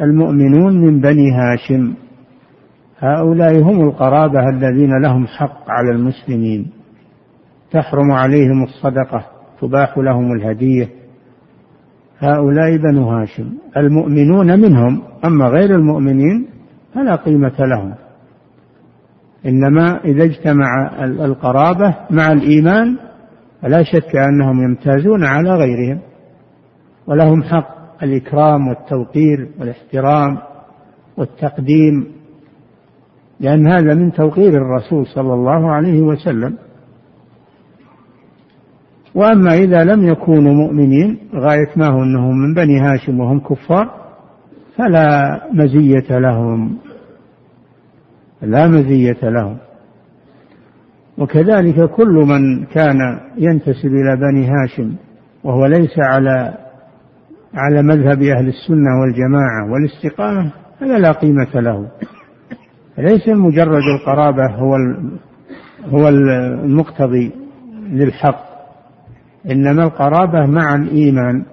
[0.00, 1.94] المؤمنون من بني هاشم.
[2.98, 6.70] هؤلاء هم القرابة الذين لهم حق على المسلمين.
[7.70, 9.26] تحرم عليهم الصدقة
[9.60, 10.88] تباح لهم الهدية.
[12.18, 16.46] هؤلاء بنو هاشم المؤمنون منهم أما غير المؤمنين
[16.94, 17.94] فلا قيمة لهم.
[19.46, 22.96] إنما إذا اجتمع القرابة مع الإيمان
[23.62, 25.98] فلا شك أنهم يمتازون على غيرهم
[27.06, 30.38] ولهم حق الإكرام والتوقير والاحترام
[31.16, 32.06] والتقديم
[33.40, 36.56] لأن هذا من توقير الرسول صلى الله عليه وسلم.
[39.14, 43.90] وأما إذا لم يكونوا مؤمنين غاية ما هو أنهم من بني هاشم وهم كفار
[44.76, 46.78] فلا مزية لهم.
[48.42, 49.56] لا مزية لهم.
[51.18, 54.92] وكذلك كل من كان ينتسب إلى بني هاشم
[55.44, 56.54] وهو ليس على
[57.54, 61.88] على مذهب أهل السنة والجماعة والاستقامة هذا لا قيمة له.
[62.98, 64.76] ليس مجرد القرابة هو
[65.88, 67.32] هو المقتضي
[67.90, 68.50] للحق.
[69.50, 71.44] إنما القرابة مع الإيمان.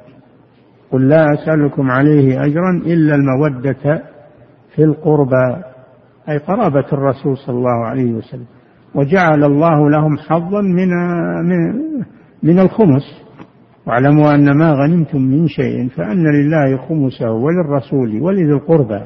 [0.91, 4.03] قل لا أسألكم عليه أجرا إلا المودة
[4.75, 5.63] في القربى.
[6.29, 8.45] أي قرابة الرسول صلى الله عليه وسلم.
[8.95, 10.89] وجعل الله لهم حظا من
[11.43, 11.73] من,
[12.43, 13.03] من الخمس.
[13.85, 19.01] واعلموا أن ما غنمتم من شيء فأن لله خمسه وللرسول ولذي القربى.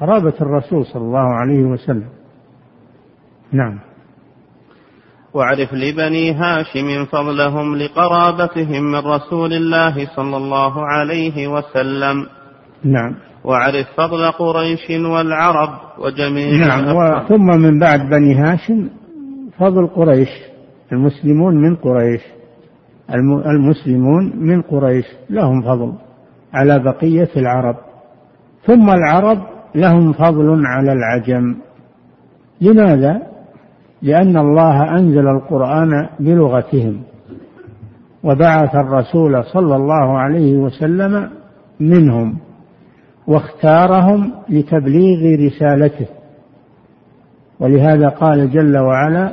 [0.00, 2.08] قرابة الرسول صلى الله عليه وسلم.
[3.52, 3.78] نعم.
[5.34, 12.26] واعرف لبني هاشم فضلهم لقرابتهم من رسول الله صلى الله عليه وسلم.
[12.84, 13.14] نعم.
[13.44, 18.88] واعرف فضل قريش والعرب وجميع نعم ثم من بعد بني هاشم
[19.58, 20.28] فضل قريش
[20.92, 22.22] المسلمون من قريش
[23.46, 25.92] المسلمون من قريش لهم فضل
[26.54, 27.76] على بقية العرب.
[28.66, 29.38] ثم العرب
[29.74, 31.56] لهم فضل على العجم.
[32.60, 33.22] لماذا؟
[34.02, 37.02] لأن الله أنزل القرآن بلغتهم
[38.24, 41.30] وبعث الرسول صلى الله عليه وسلم
[41.80, 42.36] منهم.
[43.32, 46.06] واختارهم لتبليغ رسالته.
[47.60, 49.32] ولهذا قال جل وعلا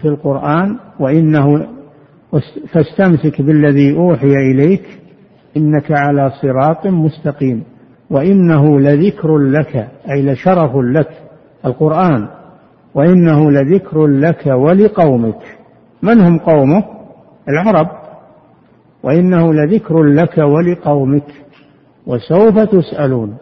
[0.00, 1.66] في القرآن وإنه
[2.72, 4.82] فاستمسك بالذي أوحي إليك
[5.56, 7.64] إنك على صراط مستقيم
[8.10, 11.10] وإنه لذكر لك أي لشرف لك
[11.66, 12.28] القرآن.
[12.94, 15.40] وإنه لذكر لك ولقومك.
[16.02, 16.84] من هم قومه؟
[17.48, 17.88] العرب.
[19.02, 21.28] وإنه لذكر لك ولقومك.
[22.08, 23.36] وسوف تسألون.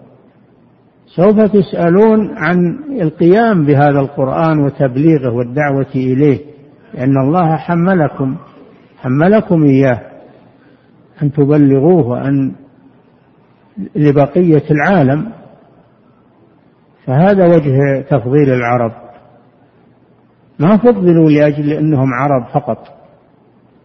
[1.06, 6.40] سوف تسألون عن القيام بهذا القرآن وتبليغه والدعوة إليه
[6.94, 8.36] لأن الله حملكم
[8.98, 10.00] حملكم إياه
[11.22, 12.52] أن تبلغوه وأن
[13.96, 15.32] لبقية العالم.
[17.06, 18.92] فهذا وجه تفضيل العرب.
[20.58, 22.78] ما فضلوا لأجل أنهم عرب فقط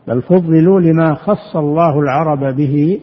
[0.07, 2.99] بل فضلوا لما خص الله العرب به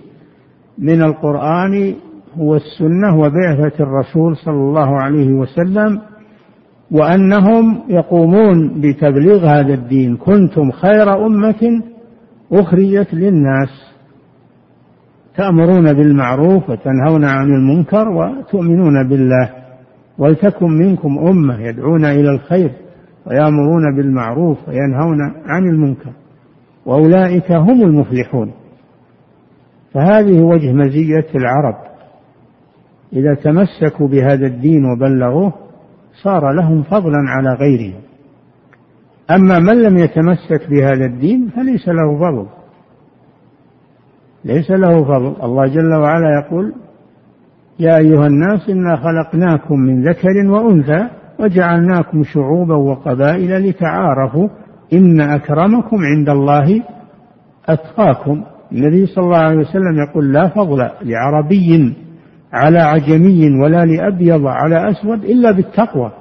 [0.79, 1.95] من القرآن
[2.39, 6.01] والسنة وبعثة الرسول صلى الله عليه وسلم
[6.91, 10.17] وأنهم يقومون بتبليغ هذا الدين.
[10.17, 11.83] كنتم خير أمة
[12.53, 13.69] أخرجت للناس.
[15.37, 19.51] تأمرون بالمعروف وتنهون عن المنكر وتؤمنون بالله.
[20.19, 22.71] ولتكن منكم أمة يدعون إلى الخير
[23.27, 26.11] ويأمرون بالمعروف وينهون عن المنكر.
[26.87, 28.51] وأولئك هم المفلحون.
[29.95, 31.75] فهذه وجه مزية العرب.
[33.13, 35.53] إذا تمسكوا بهذا الدين وبلغوه
[36.23, 38.01] صار لهم فضلا على غيرهم.
[39.31, 42.47] أما من لم يتمسك بهذا الدين فليس له فضل.
[44.45, 45.37] ليس له فضل.
[45.43, 46.75] الله جل وعلا يقول
[47.79, 54.49] يا أيها الناس إنا خلقناكم من ذكر وأنثى وجعلناكم شعوبا وقبائل لتعارفوا
[54.93, 56.83] إن أكرمكم عند الله
[57.69, 58.45] أتقاكم.
[58.73, 61.97] النبي صلى الله عليه وسلم يقول لا فضل لعربي
[62.53, 66.13] على عجمي ولا لأبيض على أسود إلا بالتقوى.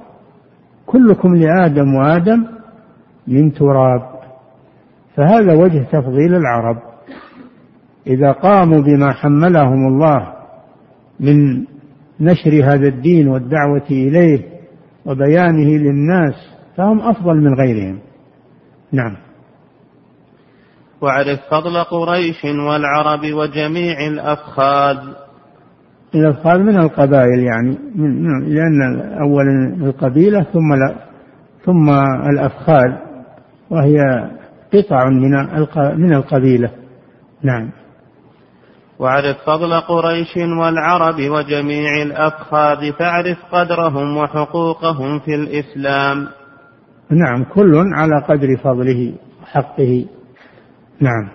[0.85, 2.45] كلكم لآدم وآدم
[3.27, 4.01] من تراب.
[5.15, 6.77] فهذا وجه تفضيل العرب.
[8.07, 10.33] إذا قاموا بما حملهم الله
[11.19, 11.65] من
[12.19, 14.43] نشر هذا الدين والدعوة إليه
[15.05, 16.33] وبيانه للناس
[16.77, 17.99] فهم أفضل من غيرهم.
[18.91, 19.26] نعم.
[21.01, 24.97] واعرف فضل قريش والعرب وجميع الأفخاذ.
[26.15, 30.75] الأفخاذ من القبائل يعني من لأن أولا القبيلة ثم
[31.65, 31.89] ثم
[32.33, 32.91] الأفخاذ
[33.69, 33.97] وهي
[34.73, 35.31] قطع من
[35.97, 36.71] من القبيلة.
[37.43, 37.69] نعم.
[38.99, 46.27] واعرف فضل قريش والعرب وجميع الأفخاذ فاعرف قدرهم وحقوقهم في الإسلام.
[47.11, 50.05] نعم كل على قدر فضله وحقه.
[51.01, 51.29] نعم.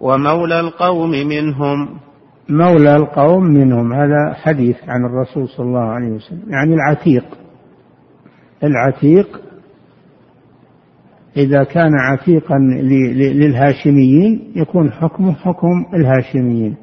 [0.00, 1.88] ومولى القوم منهم.
[2.48, 7.24] مولى القوم منهم هذا حديث عن الرسول صلى الله عليه وسلم يعني العتيق.
[8.64, 9.40] العتيق
[11.36, 16.76] إذا كان عتيقا للهاشميين يكون حكمه حكم الهاشميين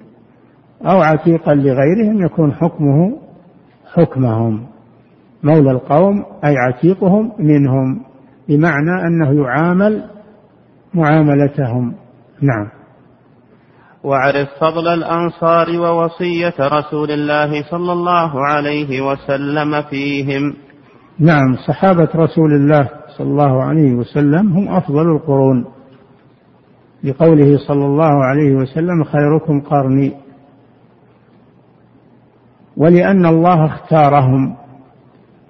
[0.86, 3.18] أو عتيقا لغيرهم يكون حكمه
[3.94, 4.66] حكمهم.
[5.44, 8.02] مولى القوم أي عتيقهم منهم
[8.48, 10.04] بمعنى أنه يعامل
[10.94, 11.94] معاملتهم.
[12.42, 12.68] نعم.
[14.04, 20.54] واعرف فضل الأنصار ووصية رسول الله صلى الله عليه وسلم فيهم.
[21.20, 25.66] نعم صحابة رسول الله صلى الله عليه وسلم هم أفضل القرون.
[27.04, 30.14] لقوله صلى الله عليه وسلم خيركم قرني.
[32.78, 34.56] ولأن الله اختارهم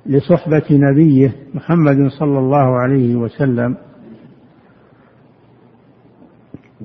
[0.06, 3.78] لصحبة نبيه محمد صلى الله عليه وسلم.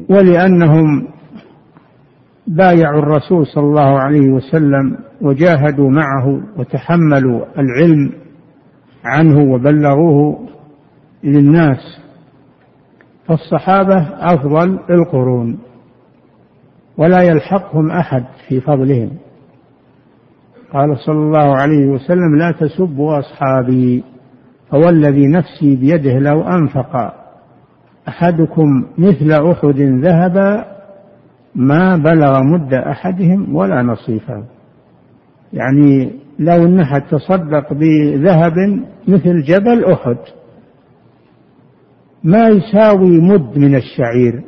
[0.09, 1.09] ولأنهم
[2.47, 8.13] بايعوا الرسول صلى الله عليه وسلم وجاهدوا معه وتحملوا العلم
[9.05, 10.49] عنه وبلغوه
[11.25, 12.01] للناس
[13.27, 15.59] فالصحابة أفضل القرون
[16.97, 19.11] ولا يلحقهم أحد في فضلهم.
[20.73, 24.05] قال صلى الله عليه وسلم لا تسبوا أصحابي
[24.71, 27.24] فوالذي نفسي بيده لو أنفق
[28.09, 30.65] أحدكم مثل أحد ذهبا
[31.55, 34.45] ما بلغ مد أحدهم ولا نصيفه.
[35.53, 38.55] يعني لو أن أحد تصدق بذهب
[39.09, 40.17] مثل جبل أحد
[42.25, 44.45] ما يساوي مد من الشعير.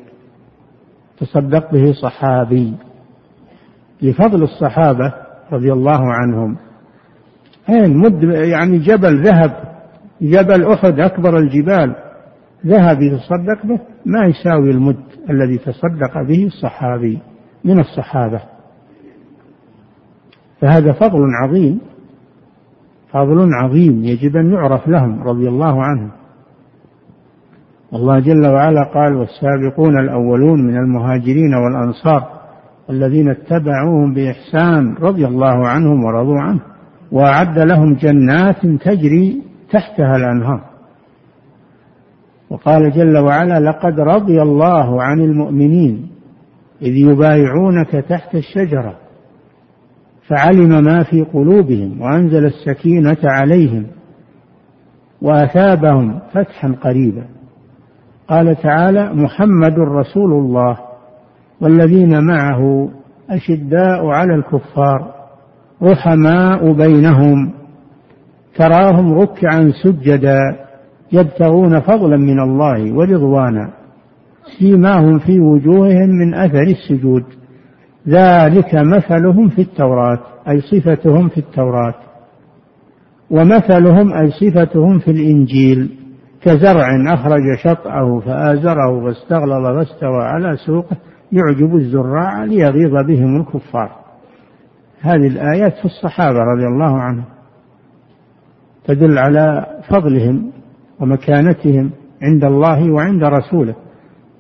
[1.20, 2.74] تصدق به صحابي.
[4.02, 5.14] لفضل الصحابة
[5.52, 6.56] رضي الله عنهم.
[7.68, 9.52] أين مد يعني جبل ذهب
[10.22, 12.05] جبل أحد أكبر الجبال.
[12.66, 17.18] ذهب يتصدق به ما يساوي المد الذي تصدق به الصحابي
[17.64, 18.40] من الصحابة.
[20.60, 21.80] فهذا فضل عظيم
[23.12, 26.10] فضل عظيم يجب أن يعرف لهم رضي الله عنهم.
[27.94, 32.36] الله جل وعلا قال والسابقون الأولون من المهاجرين والأنصار
[32.90, 36.60] الذين اتبعوهم بإحسان رضي الله عنهم ورضوا عنه
[37.12, 40.75] وأعد لهم جنات تجري تحتها الأنهار.
[42.50, 46.08] وقال جل وعلا لقد رضي الله عن المؤمنين
[46.82, 48.96] إذ يبايعونك تحت الشجرة
[50.28, 53.86] فعلم ما في قلوبهم وأنزل السكينة عليهم
[55.22, 57.24] وأثابهم فتحا قريبا.
[58.28, 60.78] قال تعالى محمد رسول الله
[61.60, 62.90] والذين معه
[63.30, 65.14] أشداء على الكفار
[65.82, 67.52] رحماء بينهم
[68.56, 70.65] تراهم ركعا سجدا
[71.12, 73.70] يبتغون فضلا من الله ورضوانا
[74.58, 77.24] سيماهم في وجوههم من أثر السجود.
[78.08, 81.94] ذلك مثلهم في التوراة أي صفتهم في التوراة.
[83.30, 85.90] ومثلهم أي صفتهم في الإنجيل
[86.42, 90.96] كزرع أخرج شطأه فآزره فاستغلظ فاستوى على سوقه
[91.32, 93.90] يعجب الزراع ليغيظ بهم الكفار.
[95.00, 97.24] هذه الآيات في الصحابة رضي الله عنهم
[98.86, 100.55] تدل على فضلهم
[101.00, 101.90] ومكانتهم
[102.22, 103.74] عند الله وعند رسوله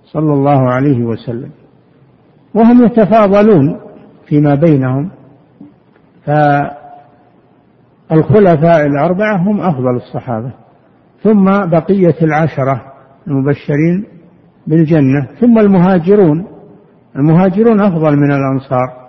[0.04, 1.50] صلى الله عليه وسلم.
[2.54, 3.80] وهم يتفاضلون
[4.26, 5.10] فيما بينهم
[8.10, 10.52] فالخلفاء الأربعة هم أفضل الصحابة.
[11.22, 12.82] ثم بقية العشرة
[13.26, 14.04] المبشرين
[14.66, 16.46] بالجنة ثم المهاجرون.
[17.16, 19.06] المهاجرون أفضل من الأنصار.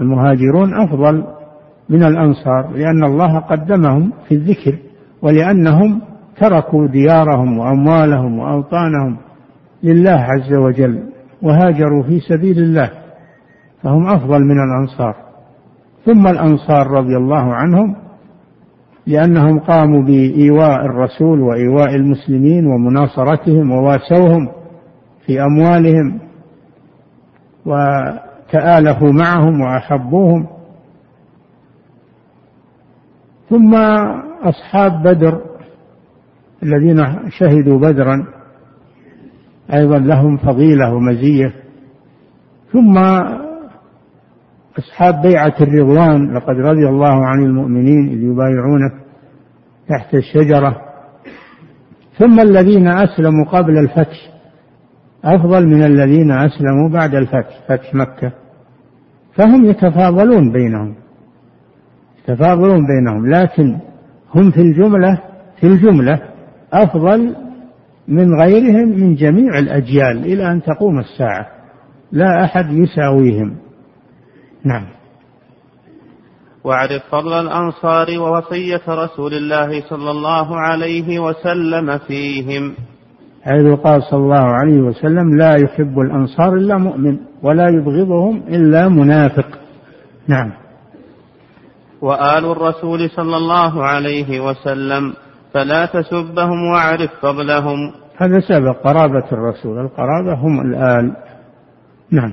[0.00, 1.24] المهاجرون أفضل
[1.88, 4.78] من الأنصار لأن الله قدمهم في الذكر.
[5.22, 6.00] ولأنهم
[6.40, 9.16] تركوا ديارهم وأموالهم وأوطانهم
[9.82, 11.02] لله عز وجل
[11.42, 12.90] وهاجروا في سبيل الله
[13.82, 15.16] فهم أفضل من الأنصار.
[16.04, 17.96] ثم الأنصار رضي الله عنهم
[19.06, 24.48] لأنهم قاموا بإيواء الرسول وإيواء المسلمين ومناصرتهم وواسوهم
[25.26, 26.18] في أموالهم
[27.66, 30.46] وتآلفوا معهم وأحبوهم.
[33.50, 33.74] ثم
[34.48, 35.40] أصحاب بدر
[36.62, 36.96] الذين
[37.28, 38.26] شهدوا بدرا
[39.74, 41.54] أيضا لهم فضيلة ومزية.
[42.72, 42.98] ثم
[44.78, 48.92] أصحاب بيعة الرضوان لقد رضي الله عن المؤمنين إذ يبايعونك
[49.88, 50.76] تحت الشجرة.
[52.18, 54.16] ثم الذين أسلموا قبل الفتح
[55.24, 58.32] أفضل من الذين أسلموا بعد الفتح فتح مكة.
[59.36, 60.94] فهم يتفاضلون بينهم
[62.28, 63.78] يتفاضلون بينهم لكن
[64.34, 65.20] هم في الجملة
[65.60, 66.20] في الجملة
[66.72, 67.36] أفضل
[68.08, 71.46] من غيرهم من جميع الأجيال إلى أن تقوم الساعة.
[72.12, 73.56] لا أحد يساويهم.
[74.64, 74.86] نعم.
[76.64, 82.74] واعرف فضل الأنصار ووصية رسول الله صلى الله عليه وسلم فيهم.
[83.44, 89.46] حيث قال صلى الله عليه وسلم لا يحب الأنصار إلا مؤمن ولا يبغضهم إلا منافق.
[90.28, 90.65] نعم.
[92.06, 95.14] وآل الرسول صلى الله عليه وسلم
[95.54, 101.16] فلا تسبهم واعرف فضلهم هذا سبق قرابة الرسول القرابة هم الآل.
[102.10, 102.32] نعم.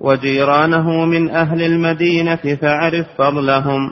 [0.00, 3.90] وجيرانه من أهل المدينة فاعرف فضلهم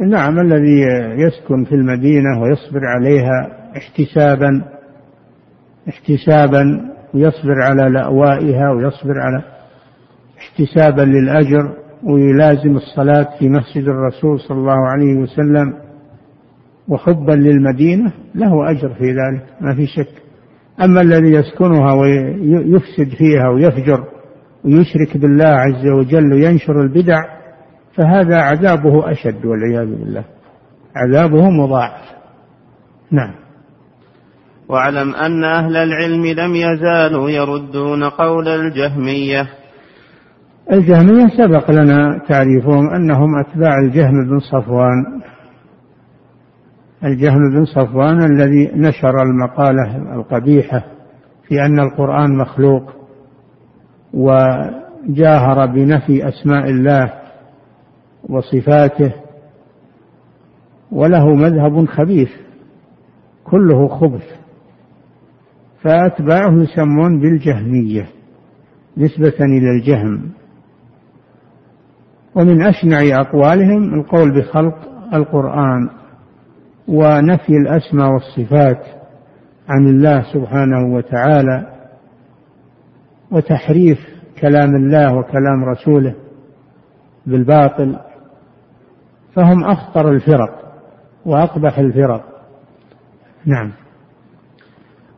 [0.00, 0.80] نعم الذي
[1.22, 4.64] يسكن في المدينة ويصبر عليها احتسابا
[5.88, 9.42] احتسابا ويصبر على لأوائها ويصبر على
[10.38, 11.83] احتسابا للأجر.
[12.02, 15.74] ويلازم الصلاة في مسجد الرسول صلى الله عليه وسلم
[16.88, 20.22] وحبا للمدينة له أجر في ذلك ما في شك.
[20.82, 24.04] أما الذي يسكنها ويفسد فيها ويفجر
[24.64, 27.18] ويشرك بالله عز وجل وينشر البدع
[27.94, 30.24] فهذا عذابه أشد والعياذ بالله.
[30.96, 32.04] عذابه مضاعف.
[33.10, 33.34] نعم.
[34.68, 39.63] واعلم أن أهل العلم لم يزالوا يردون قول الجهمية.
[40.72, 45.20] الجهمية سبق لنا تعريفهم أنهم أتباع الجهم بن صفوان.
[47.04, 50.84] الجهم بن صفوان الذي نشر المقالة القبيحة
[51.48, 52.92] في أن القرآن مخلوق
[54.14, 57.12] وجاهر بنفي أسماء الله
[58.28, 59.12] وصفاته
[60.92, 62.30] وله مذهب خبيث
[63.44, 64.24] كله خبث
[65.82, 68.06] فأتباعه يسمون بالجهمية
[68.96, 70.30] نسبة إلى الجهم.
[72.34, 74.78] ومن أشنع أقوالهم القول بخلق
[75.14, 75.90] القرآن
[76.88, 78.86] ونفي الأسماء والصفات
[79.68, 81.66] عن الله سبحانه وتعالى
[83.30, 83.98] وتحريف
[84.40, 86.14] كلام الله وكلام رسوله
[87.26, 87.96] بالباطل
[89.34, 90.74] فهم أخطر الفرق
[91.26, 92.24] وأقبح الفرق.
[93.46, 93.72] نعم.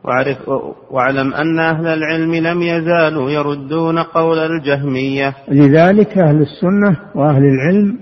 [0.07, 0.49] واعرف
[0.91, 5.33] واعلم أن أهل العلم لم يزالوا يردون قول الجهمية.
[5.51, 7.99] لذلك أهل السنة وأهل العلم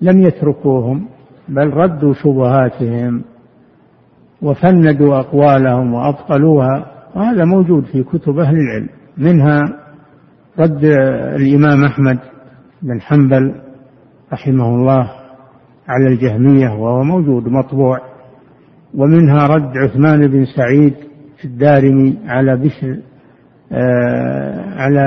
[0.00, 1.08] لم يتركوهم
[1.48, 3.22] بل ردوا شبهاتهم
[4.42, 8.88] وفندوا أقوالهم وأبطلوها وهذا موجود في كتب أهل العلم.
[9.18, 9.60] منها
[10.58, 10.84] رد
[11.36, 12.18] الإمام أحمد
[12.82, 13.54] بن حنبل
[14.32, 15.10] رحمه الله
[15.88, 17.98] على الجهمية وهو موجود مطبوع.
[18.94, 20.94] ومنها رد عثمان بن سعيد
[21.44, 22.96] الدارمي على بشر
[23.72, 25.00] آه على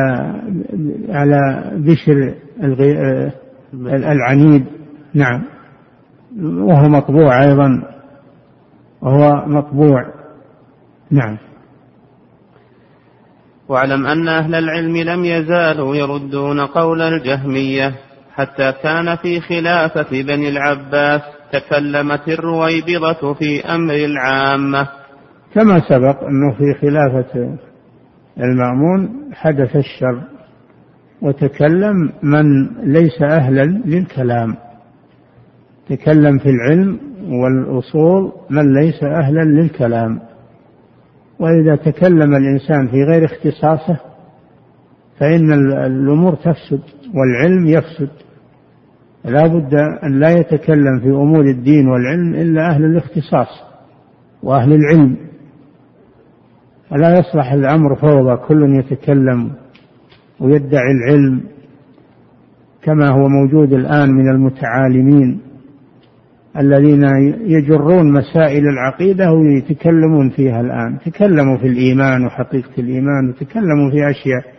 [1.10, 2.34] على بشر
[2.64, 3.32] آه
[4.12, 4.66] العنيد.
[5.14, 5.44] نعم.
[6.42, 7.84] وهو مطبوع أيضا.
[9.02, 10.06] وهو مطبوع.
[11.12, 11.38] نعم.
[13.70, 17.96] واعلم أن أهل العلم لم يزالوا يردون قول الجهمية
[18.34, 21.22] حتى كان في خلافة بني العباس
[21.52, 24.88] تكلمت الرويبضة في أمر العامة.
[25.56, 27.58] كما سبق أنه في خلافة
[28.40, 30.22] المأمون حدث الشر
[31.22, 34.56] وتكلم من ليس أهلا للكلام.
[35.90, 37.00] تكلم في العلم
[37.30, 40.20] والأصول من ليس أهلا للكلام.
[41.40, 43.98] وإذا تكلم الإنسان في غير اختصاصه
[45.20, 45.54] فإن
[45.86, 46.82] الأمور تفسد
[47.14, 48.10] والعلم يفسد.
[49.26, 53.64] لا بد أن لا يتكلم في أمور الدين والعلم إلا أهل الاختصاص
[54.44, 55.18] وأهل العلم.
[56.90, 59.52] فلا يصلح الأمر فوضى كل يتكلم
[60.40, 61.42] ويدعي العلم
[62.84, 65.40] كما هو موجود الآن من المتعالمين
[66.60, 67.04] الذين
[67.46, 70.98] يجرون مسائل العقيدة ويتكلمون فيها الآن.
[71.06, 74.56] تكلموا في الإيمان وحقيقة الإيمان وتكلموا في أشياء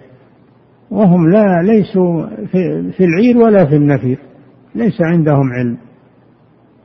[0.90, 2.26] وهم لا ليسوا
[2.96, 4.18] في العير ولا في النفير
[4.74, 5.76] ليس عندهم علم.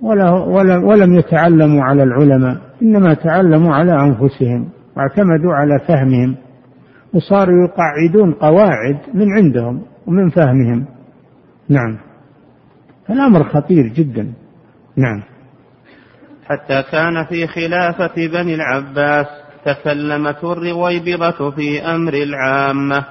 [0.02, 4.70] ولا ولم يتعلموا على العلماء إنما تعلموا على أنفسهم.
[5.02, 6.36] واعتمدوا على فهمهم
[7.14, 10.86] وصاروا يقعدون قواعد من عندهم ومن فهمهم.
[11.70, 11.98] نعم.
[13.10, 14.34] الأمر خطير جدا.
[14.98, 15.24] نعم.
[16.46, 19.28] حتى كان في خلافة بني العباس
[19.66, 23.06] تكلمت الرويبضة في أمر العامة.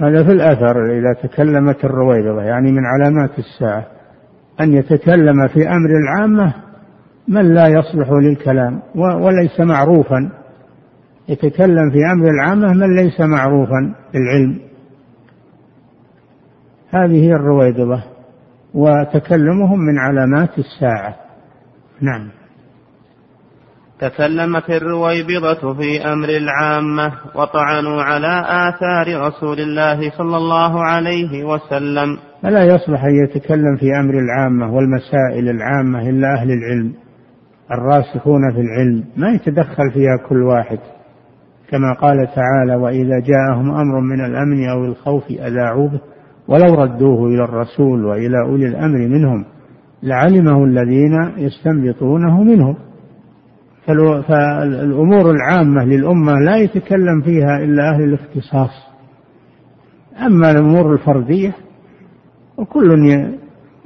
[0.00, 3.86] هذا في الأثر إذا تكلمت الرويبضة يعني من علامات الساعة.
[4.60, 6.54] أن يتكلم في أمر العامة
[7.28, 10.39] من لا يصلح للكلام وليس معروفا.
[11.30, 14.58] يتكلم في أمر العامة من ليس معروفا بالعلم.
[16.90, 18.02] هذه هي الرويضة
[18.74, 21.16] وتكلمهم من علامات الساعة.
[22.00, 22.28] نعم.
[24.00, 32.18] تكلمت الرويبضة في أمر العامة وطعنوا على آثار رسول الله صلى الله عليه وسلم.
[32.42, 36.92] فلا يصلح أن يتكلم في أمر العامة والمسائل العامة إلا أهل العلم
[37.72, 39.04] الراسخون في العلم.
[39.16, 40.78] ما يتدخل فيها كل واحد.
[41.70, 46.00] كما قال تعالى وإذا جاءهم أمر من الأمن أو الخوف أذاعوا به
[46.48, 49.44] ولو ردوه إلى الرسول وإلى أولي الأمر منهم
[50.02, 52.76] لعلمه الذين يستنبطونه منهم.
[54.28, 58.70] فالأمور العامة للأمة لا يتكلم فيها إلا أهل الاختصاص.
[60.26, 61.54] أما الأمور الفردية
[62.56, 62.88] وكل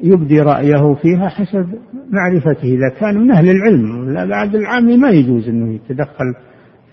[0.03, 1.67] يبدي رأيه فيها حسب
[2.11, 2.65] معرفته.
[2.65, 6.35] إذا كان من أهل العلم لا بعد العام ما يجوز أنه يتدخل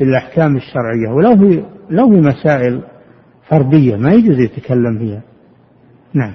[0.01, 2.81] في الأحكام الشرعية ولو في لو في مسائل
[3.49, 5.21] فردية ما يجوز يتكلم فيها.
[6.13, 6.33] نعم.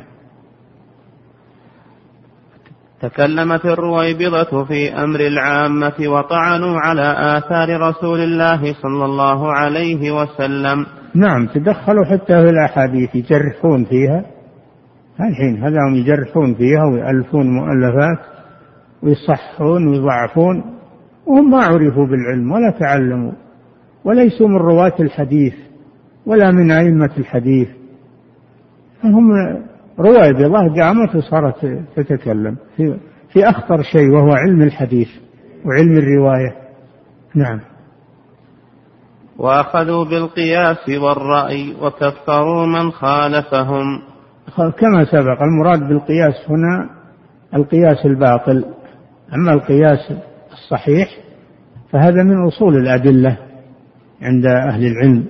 [3.00, 10.86] تكلمت الرويبضة في أمر العامة وطعنوا على آثار رسول الله صلى الله عليه وسلم.
[11.14, 14.24] نعم تدخلوا حتى في الأحاديث يجرحون فيها.
[15.20, 18.18] الحين هذا هم يجرحون فيها ويألفون مؤلفات
[19.02, 20.64] ويصحون ويضعفون
[21.26, 23.45] وهم ما عرفوا بالعلم ولا تعلموا.
[24.06, 25.54] وليسوا من رواة الحديث
[26.26, 27.68] ولا من أئمة الحديث.
[29.02, 29.30] فهم
[29.98, 32.56] رويبضة قامت وصارت تتكلم.
[32.76, 32.98] في,
[33.32, 35.08] في أخطر شيء وهو علم الحديث
[35.64, 36.56] وعلم الرواية.
[37.34, 37.60] نعم.
[39.38, 44.02] وأخذوا بالقياس والرأي وكفروا من خالفهم.
[44.56, 46.90] كما سبق المراد بالقياس هنا
[47.54, 48.64] القياس الباطل.
[49.34, 50.12] أما القياس
[50.52, 51.08] الصحيح
[51.92, 53.45] فهذا من أصول الأدلة.
[54.22, 55.24] عند أهل العلم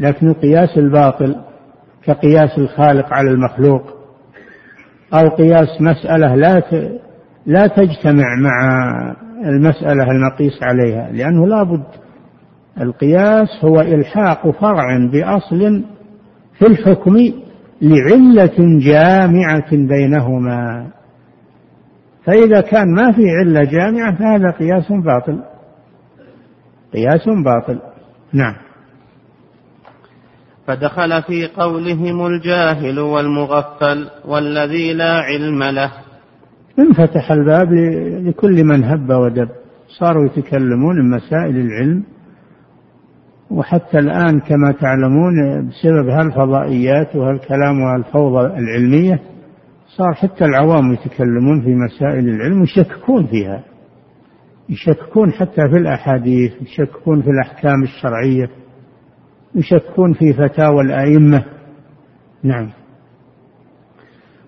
[0.00, 1.36] لكن القياس الباطل
[2.04, 3.82] كقياس الخالق على المخلوق
[5.14, 6.62] أو قياس مسألة لا
[7.46, 8.98] لا تجتمع مع
[9.44, 11.84] المسألة المقيس عليها لأنه لابد
[12.80, 15.84] القياس هو إلحاق فرع بأصل
[16.58, 17.16] في الحكم
[17.82, 20.86] لعلة جامعة بينهما.
[22.24, 25.40] فإذا كان ما في علة جامعة فهذا قياس باطل.
[26.92, 27.80] قياس باطل.
[28.34, 28.54] نعم.
[30.66, 35.92] فدخل في قولهم الجاهل والمغفل والذي لا علم له.
[36.78, 37.72] انفتح الباب
[38.26, 39.48] لكل من هب ودب.
[39.98, 42.04] صاروا يتكلمون مسائل العلم.
[43.50, 49.20] وحتى الآن كما تعلمون بسبب هالفضائيات وهالكلام وهالفوضى العلمية
[49.96, 53.73] صار حتى العوام يتكلمون في مسائل العلم ويشككون فيها.
[54.68, 58.50] يشككون حتى في الأحاديث يشككون في الأحكام الشرعية
[59.54, 61.44] يشككون في فتاوى الأئمة.
[62.42, 62.70] نعم.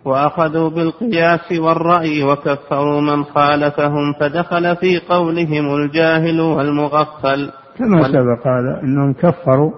[0.05, 7.53] وأخذوا بالقياس والرأي وكفروا من خالفهم فدخل في قولهم الجاهل والمغفل.
[7.79, 9.73] كما سبق هذا أنهم كفروا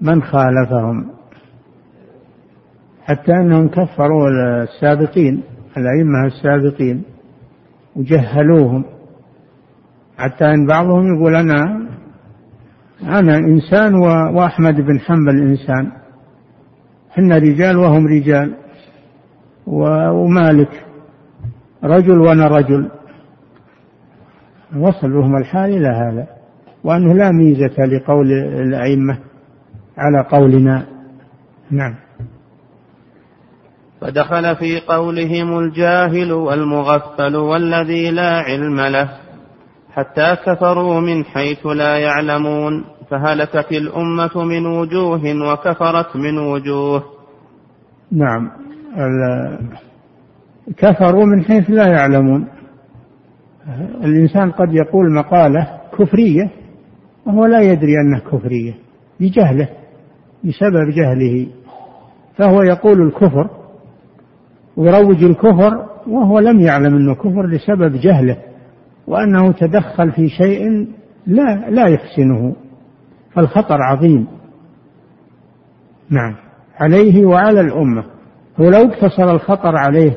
[0.00, 1.10] من خالفهم.
[3.02, 4.28] حتى أنهم كفروا
[4.62, 5.42] السابقين
[5.76, 7.02] الأئمة السابقين
[7.96, 8.84] وجهلوهم.
[10.18, 11.86] حتى أن بعضهم يقول أنا
[13.02, 13.94] أنا إنسان
[14.34, 15.92] وأحمد بن حنبل إنسان.
[17.10, 18.54] حنا رجال وهم رجال.
[19.66, 20.84] ومالك.
[21.84, 22.90] رجل وأنا رجل.
[24.76, 26.26] وصل بهم الحال إلى هذا.
[26.84, 29.18] وأنه لا ميزة لقول الأئمة
[29.98, 30.86] على قولنا.
[31.70, 31.94] نعم.
[34.00, 39.25] فدخل في قولهم الجاهل والمغفل والذي لا علم له.
[39.96, 47.02] حتى كفروا من حيث لا يعلمون فهلكت الأمة من وجوه وكفرت من وجوه.
[48.12, 48.50] نعم.
[50.76, 52.48] كفروا من حيث لا يعلمون.
[54.04, 56.50] الإنسان قد يقول مقالة كفرية
[57.26, 58.74] وهو لا يدري أنها كفرية
[59.20, 59.68] بجهله
[60.44, 61.46] بسبب جهله.
[62.36, 63.50] فهو يقول الكفر
[64.76, 68.36] ويروج الكفر وهو لم يعلم أنه كفر لسبب جهله.
[69.06, 70.86] وأنه تدخل في شيء
[71.26, 72.56] لا لا يحسنه
[73.34, 74.26] فالخطر عظيم.
[76.10, 76.34] نعم.
[76.80, 78.04] عليه وعلى الأمة.
[78.58, 80.16] ولو اقتصر الخطر عليه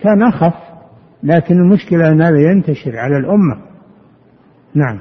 [0.00, 0.54] كان أخف
[1.22, 3.58] لكن المشكلة أن هذا ينتشر على الأمة.
[4.74, 5.00] نعم.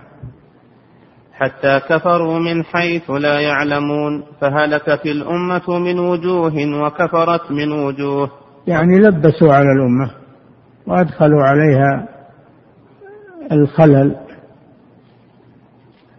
[1.34, 8.32] حتى كفروا من حيث لا يعلمون فهلكت الأمة من وجوه وكفرت من وجوه.
[8.68, 10.12] يعني لبسوا على الأمة
[10.88, 12.17] وأدخلوا عليها
[13.52, 14.16] الخلل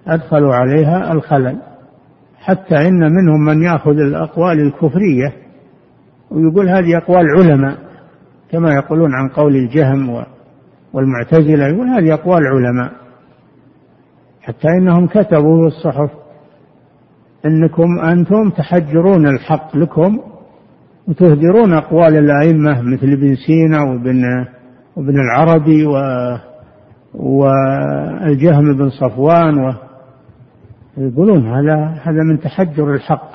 [0.07, 1.59] أدخلوا عليها الخلل
[2.39, 5.33] حتى إن منهم من يأخذ الأقوال الكفرية
[6.31, 7.79] ويقول هذه أقوال علماء
[8.51, 10.25] كما يقولون عن قول الجهم
[10.93, 12.93] والمعتزلة يقول هذه أقوال علماء.
[14.41, 16.11] حتى إنهم كتبوا في الصحف
[17.47, 20.19] إنكم أنتم تحجرون الحق لكم
[21.09, 24.25] وتهدرون أقوال الأئمة مثل ابن سينا وابن
[24.97, 25.97] وابن العربي و
[27.15, 29.73] والجهم بن صفوان و
[30.97, 33.31] يقولون هذا هذا من تحجر الحق.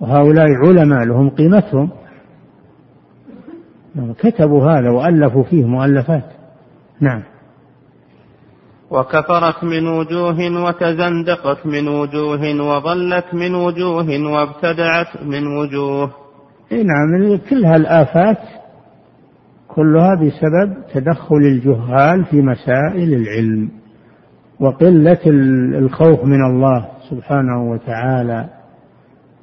[0.00, 1.90] وهؤلاء علماء لهم قيمتهم.
[4.18, 6.24] كتبوا هذا وألفوا فيه مؤلفات.
[7.00, 7.22] نعم.
[8.90, 16.10] وكفرت من وجوه وتزندقت من وجوه وضلت من وجوه وابتدعت من وجوه.
[16.72, 18.38] اي نعم كل هالآفات
[19.74, 23.70] كلها بسبب تدخل الجهال في مسائل العلم
[24.60, 25.18] وقلة
[25.78, 28.48] الخوف من الله سبحانه وتعالى.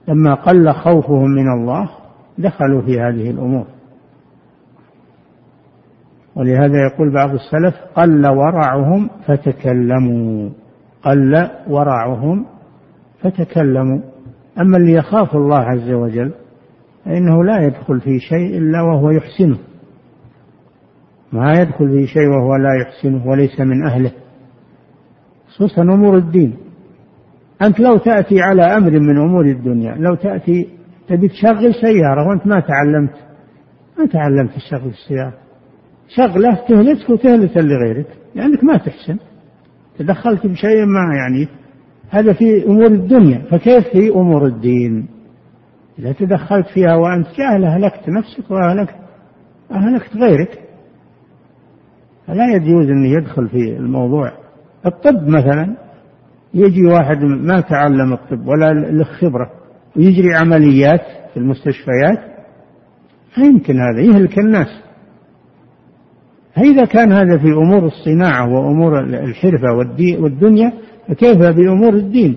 [0.07, 1.89] لما قل خوفهم من الله
[2.37, 3.65] دخلوا في هذه الأمور.
[6.35, 10.49] ولهذا يقول بعض السلف قل ورعهم فتكلموا.
[11.03, 12.45] قل ورعهم
[13.21, 13.99] فتكلموا.
[14.61, 16.31] أما اللي يخاف الله عز وجل
[17.05, 19.57] فإنه لا يدخل في شيء إلا وهو يحسنه.
[21.31, 24.11] ما يدخل في شيء وهو لا يحسنه وليس من أهله.
[25.47, 26.53] خصوصا أمور الدين.
[27.61, 30.69] أنت لو تأتي على أمر من أمور الدنيا لو تأتي
[31.07, 33.13] تبي تشغل سيارة وأنت ما تعلمت
[33.99, 35.33] ما تعلمت تشغل السيارة.
[36.15, 39.17] شغلة تهلكك وتهلك اللي غيرك لأنك ما تحسن.
[39.99, 41.47] تدخلت بشيء ما يعني
[42.09, 43.45] هذا في أمور الدنيا.
[43.51, 45.07] فكيف في أمور الدين؟
[45.99, 48.95] إذا تدخلت فيها وأنت جاهل أهلكت نفسك وأهلكت
[49.71, 50.68] أهلكت غيرك.
[52.29, 54.31] فلا يجوز أن يدخل في الموضوع.
[54.85, 55.75] الطب مثلا
[56.53, 59.51] يجي واحد ما تعلم الطب ولا له خبرة
[59.97, 61.01] ويجري عمليات
[61.33, 62.19] في المستشفيات.
[63.37, 64.67] لا يمكن هذا يهلك الناس.
[66.55, 69.73] فإذا كان هذا في أمور الصناعة وأمور الحرفة
[70.19, 70.73] والدنيا
[71.07, 72.35] فكيف بأمور الدين؟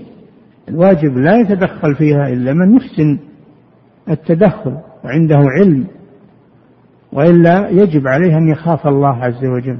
[0.68, 3.18] الواجب لا يتدخل فيها إلا من يحسن
[4.10, 5.86] التدخل وعنده علم.
[7.12, 9.78] وإلا يجب عليه أن يخاف الله عز وجل.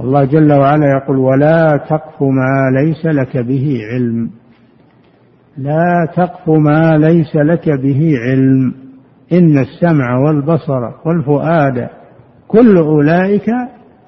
[0.00, 4.30] الله جل وعلا يقول ولا تقف ما ليس لك به علم.
[5.56, 8.74] لا تقف ما ليس لك به علم.
[9.32, 11.88] إن السمع والبصر والفؤاد
[12.48, 13.46] كل أولئك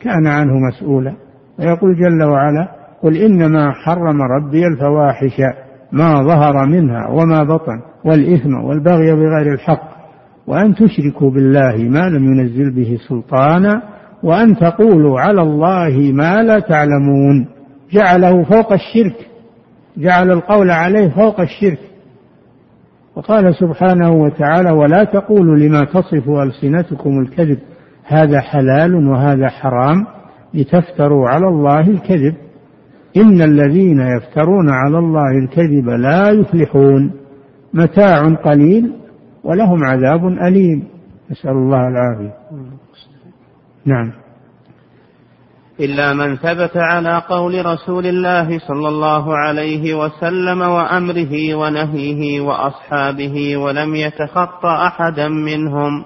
[0.01, 1.13] كان عنه مسؤولا.
[1.59, 2.69] ويقول جل وعلا
[3.03, 5.41] قل إنما حرم ربي الفواحش
[5.93, 9.88] ما ظهر منها وما بطن والإثم والبغي بغير الحق
[10.49, 13.83] وأن تشركوا بالله ما لم ينزل به سلطانا
[14.23, 17.49] وأن تقولوا على الله ما لا تعلمون.
[17.93, 19.29] جعله فوق الشرك.
[19.97, 21.79] جعل القول عليه فوق الشرك.
[23.17, 27.59] وقال سبحانه وتعالى ولا تقولوا لما تصف ألسنتكم الكذب
[28.05, 30.07] هذا حلال وهذا حرام
[30.55, 32.35] لتفتروا على الله الكذب.
[33.17, 37.13] إن الذين يفترون على الله الكذب لا يفلحون.
[37.75, 38.93] متاع قليل.
[39.45, 40.85] ولهم عذاب أليم.
[41.31, 42.35] نسأل الله العافية.
[43.87, 44.13] نعم.
[45.81, 53.95] إلا من ثبت على قول رسول الله صلى الله عليه وسلم وأمره ونهيه وأصحابه ولم
[53.95, 56.05] يتخطى أحدا منهم.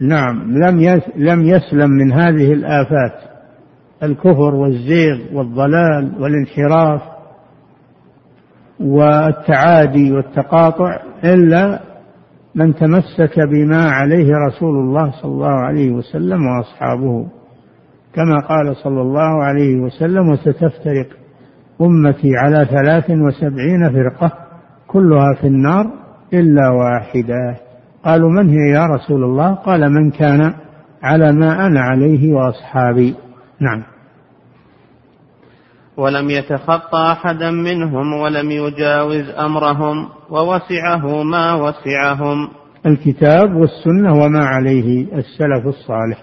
[0.00, 0.58] نعم.
[0.58, 3.28] لم لم يسلم من هذه الآفات.
[4.02, 7.02] الكفر والزيغ والضلال والانحراف
[8.80, 11.80] والتعادي والتقاطع إلا
[12.54, 17.26] من تمسك بما عليه رسول الله صلى الله عليه وسلم وأصحابه.
[18.14, 21.08] كما قال صلى الله عليه وسلم وستفترق
[21.80, 24.32] أمتي على ثلاث وسبعين فرقة
[24.86, 25.90] كلها في النار
[26.32, 27.56] إلا واحدة.
[28.04, 30.54] قالوا من هي يا رسول الله؟ قال من كان
[31.02, 33.14] على ما أنا عليه وأصحابي.
[33.60, 33.82] نعم.
[35.96, 40.08] ولم يتخطى أحدا منهم ولم يجاوز أمرهم.
[40.30, 42.48] ووسعه ما وسعهم.
[42.86, 46.22] الكتاب والسنة وما عليه السلف الصالح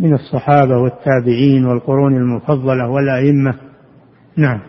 [0.00, 3.54] من الصحابة والتابعين والقرون المفضلة والأئمة.
[4.36, 4.60] نعم.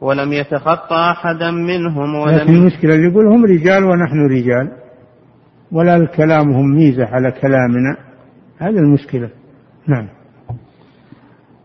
[0.00, 4.72] ولم يتخطى أحدا منهم ولم لكن المشكلة اللي يقول هم رجال ونحن رجال.
[5.72, 7.96] ولا كلامهم ميزة على كلامنا.
[8.58, 9.30] هذه المشكلة.
[9.88, 10.08] نعم.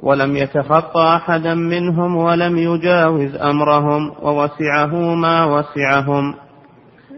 [0.04, 6.34] ولم يتخطى أحدا منهم ولم يجاوز أمرهم ووسعه ما وسعهم.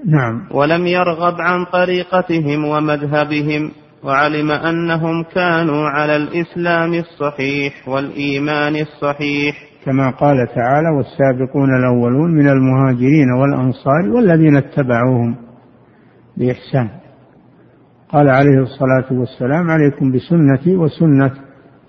[0.06, 0.42] نعم.
[0.52, 3.72] ولم يرغب عن طريقتهم ومذهبهم
[4.04, 9.56] وعلم أنهم كانوا على الإسلام الصحيح والإيمان الصحيح.
[9.86, 15.36] كما قال تعالى والسابقون الأولون من المهاجرين والأنصار والذين اتبعوهم
[16.38, 16.90] بإحسان.
[18.10, 21.32] قال عليه الصلاة والسلام عليكم بسنتي وسنة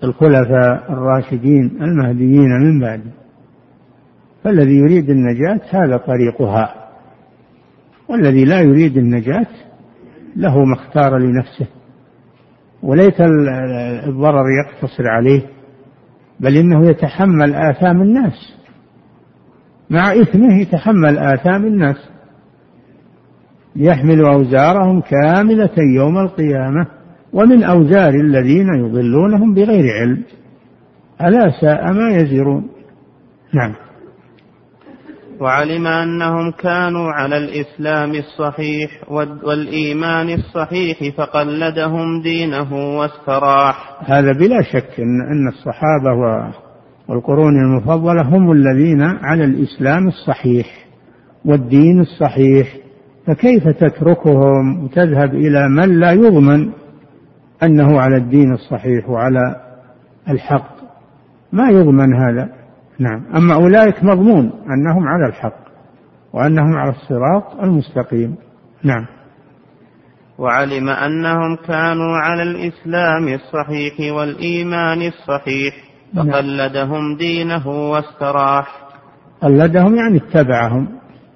[0.03, 3.11] الخلفاء الراشدين المهديين من بعده
[4.43, 6.75] فالذي يريد النجاة هذا طريقها.
[8.09, 9.47] والذي لا يريد النجاة
[10.35, 11.67] له ما اختار لنفسه
[12.83, 13.21] وليس
[14.07, 15.41] الضرر يقتصر عليه
[16.39, 18.53] بل إنه يتحمل آثام الناس.
[19.89, 22.09] مع إثمه يتحمل آثام الناس.
[23.75, 26.87] يحمل أوزارهم كاملة يوم القيامة.
[27.35, 30.23] ومن أوزار الذين يضلونهم بغير علم.
[31.21, 32.69] ألا ساء ما يزرون.
[33.53, 33.73] نعم.
[35.41, 39.11] وعلم أنهم كانوا على الإسلام الصحيح
[39.43, 43.99] والإيمان الصحيح فقلدهم دينه واستراح.
[44.05, 46.11] هذا بلا شك أن الصحابة
[47.09, 50.67] والقرون المفضلة هم الذين على الإسلام الصحيح
[51.45, 52.67] والدين الصحيح.
[53.27, 56.84] فكيف تتركهم وتذهب إلى من لا يضمن؟
[57.63, 59.55] أنه على الدين الصحيح وعلى
[60.29, 60.75] الحق.
[61.51, 62.49] ما يضمن هذا.
[62.99, 63.23] نعم.
[63.35, 65.65] أما أولئك مضمون أنهم على الحق
[66.33, 68.35] وأنهم على الصراط المستقيم.
[68.83, 69.05] نعم.
[70.37, 75.73] وعلم أنهم كانوا على الإسلام الصحيح والإيمان الصحيح
[76.13, 76.31] نعم.
[76.31, 78.67] فقلدهم دينه واستراح.
[79.41, 80.87] قلدهم يعني اتبعهم.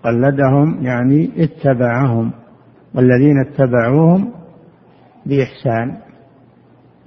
[0.03, 2.31] قلدهم يعني اتبعهم.
[2.95, 4.33] والذين اتبعوهم
[5.25, 6.08] بإحسان.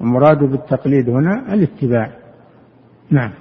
[0.03, 2.11] المراد بالتقليد هنا الاتباع.
[3.11, 3.33] نعم.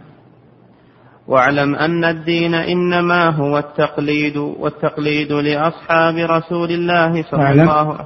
[1.28, 7.52] واعلم أن الدين إنما هو التقليد والتقليد لأصحاب رسول الله صلى.
[7.52, 8.06] الله عليه وسلم.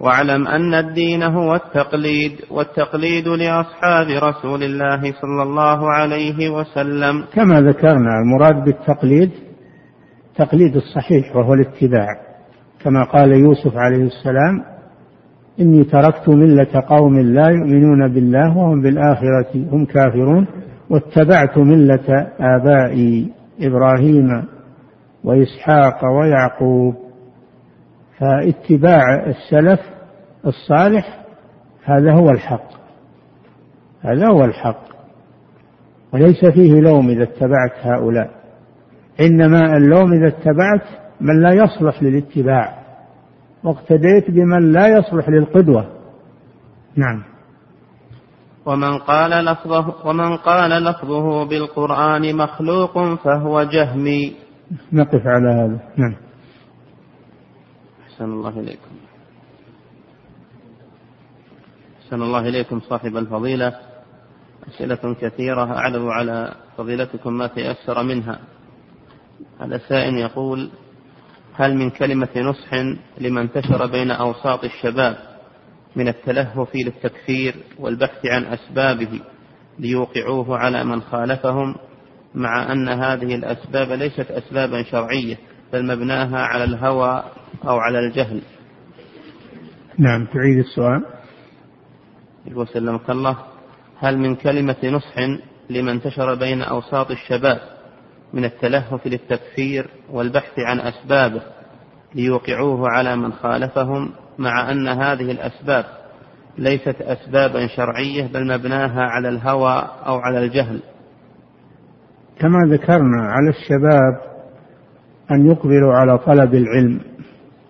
[0.00, 7.24] واعلم أن الدين هو التقليد والتقليد لأصحاب رسول الله صلى الله عليه وسلم.
[7.34, 9.30] كما ذكرنا المراد بالتقليد
[10.36, 12.06] تقليد الصحيح وهو الاتباع.
[12.84, 14.73] كما قال يوسف عليه السلام
[15.60, 20.46] إني تركت ملة قوم لا يؤمنون بالله وهم بالآخرة هم كافرون
[20.90, 24.44] واتبعت ملة آبائي إبراهيم
[25.24, 26.94] وإسحاق ويعقوب.
[28.18, 29.80] فاتباع السلف
[30.46, 31.24] الصالح
[31.84, 32.68] هذا هو الحق
[34.00, 34.84] هذا هو الحق
[36.12, 38.30] وليس فيه لوم إذا اتبعت هؤلاء.
[39.20, 40.82] إنما اللوم إذا اتبعت
[41.20, 42.83] من لا يصلح للاتباع.
[43.64, 45.90] واقتديت بمن لا يصلح للقدوة.
[46.96, 47.24] نعم.
[48.66, 54.36] ومن قال لفظه ومن قال لفظه بالقرآن مخلوق فهو جهمي.
[54.92, 55.80] نقف على هذا.
[55.96, 56.16] نعم.
[58.02, 58.94] أحسن الله إليكم.
[62.04, 63.72] أحسن الله إليكم صاحب الفضيلة.
[64.68, 68.38] أسئلة كثيرة أعرض على فضيلتكم ما تيسر منها.
[69.60, 70.70] هذا سائل يقول
[71.56, 72.74] هل من كلمة نصح
[73.18, 75.16] لمن انتشر بين أوساط الشباب
[75.96, 79.20] من التلهف للتكفير والبحث عن أسبابه
[79.78, 81.74] ليوقعوه على من خالفهم
[82.34, 85.38] مع أن هذه الأسباب ليست أسبابا شرعية
[85.72, 87.24] بل مبناها على الهوى
[87.64, 88.42] أو على الجهل؟
[89.98, 91.04] نعم تعيد السؤال.
[92.46, 93.36] يقول سلمك الله
[93.98, 95.18] هل من كلمة نصح
[95.70, 97.73] لمن انتشر بين أوساط الشباب
[98.34, 101.42] من التلهف للتكفير والبحث عن أسبابه
[102.14, 105.84] ليوقعوه على من خالفهم مع أن هذه الأسباب
[106.58, 110.80] ليست أسبابا شرعية بل مبناها على الهوى أو على الجهل.
[112.40, 114.34] كما ذكرنا على الشباب
[115.30, 117.00] أن يقبلوا على طلب العلم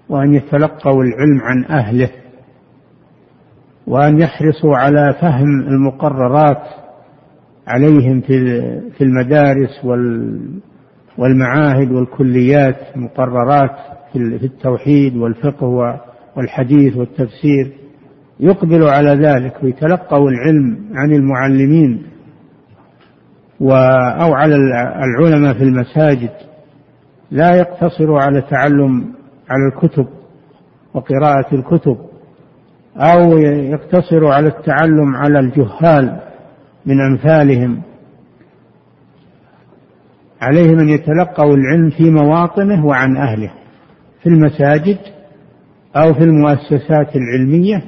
[0.09, 2.11] وأن يتلقوا العلم عن أهله
[3.87, 6.84] وأن يحرصوا على فهم المقررات
[7.67, 8.21] عليهم
[8.91, 9.85] في المدارس
[11.19, 13.77] والمعاهد والكليات مقررات
[14.13, 16.01] في التوحيد والفقه
[16.37, 17.73] والحديث والتفسير
[18.41, 22.03] يقبل على ذلك ويتلقوا العلم عن المعلمين
[24.21, 24.57] أو على
[25.05, 26.31] العلماء في المساجد.
[27.31, 29.05] لا يقتصر على تعلم
[29.51, 30.07] على الكتب
[30.95, 31.97] وقراءة الكتب
[32.97, 36.21] أو يقتصر على التعلم على الجهال.
[36.87, 37.83] من أمثالهم.
[40.41, 43.51] عليهم أن يتلقوا العلم في مواطنه وعن أهله
[44.23, 44.99] في المساجد
[45.97, 47.83] أو في المؤسسات العلمية.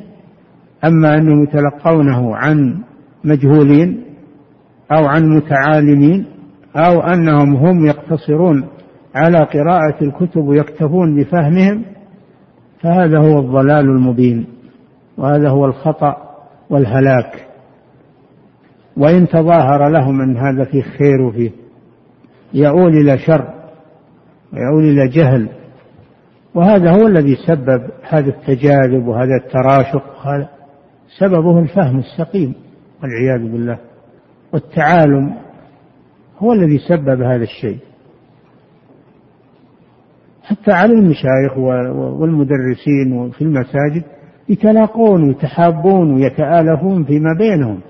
[0.84, 2.78] أما أنهم يتلقونه عن
[3.24, 4.05] مجهولين
[4.92, 6.26] أو عن متعالمين
[6.76, 8.68] أو أنهم هم يقتصرون
[9.14, 11.82] على قراءة الكتب ويكتفون بفهمهم
[12.82, 14.47] فهذا هو الضلال المبين
[15.18, 16.16] وهذا هو الخطأ
[16.70, 17.45] والهلاك.
[18.97, 21.51] وإن تظاهر لهم أن هذا فيه خير وفيه
[22.55, 23.55] يؤول إلى شر
[24.53, 25.49] ويؤول إلى جهل.
[26.55, 30.49] وهذا هو الذي سبب هذا التجاذب وهذا التراشق هذا
[31.18, 32.55] سببه الفهم السقيم
[33.03, 33.78] والعياذ بالله.
[34.53, 35.34] والتعالم
[36.38, 37.78] هو الذي سبب هذا الشيء.
[40.42, 41.59] حتى على المشايخ
[42.20, 44.05] والمدرسين في المساجد
[44.49, 47.80] يتلاقون ويتحابون ويتآلفون فيما بينهم.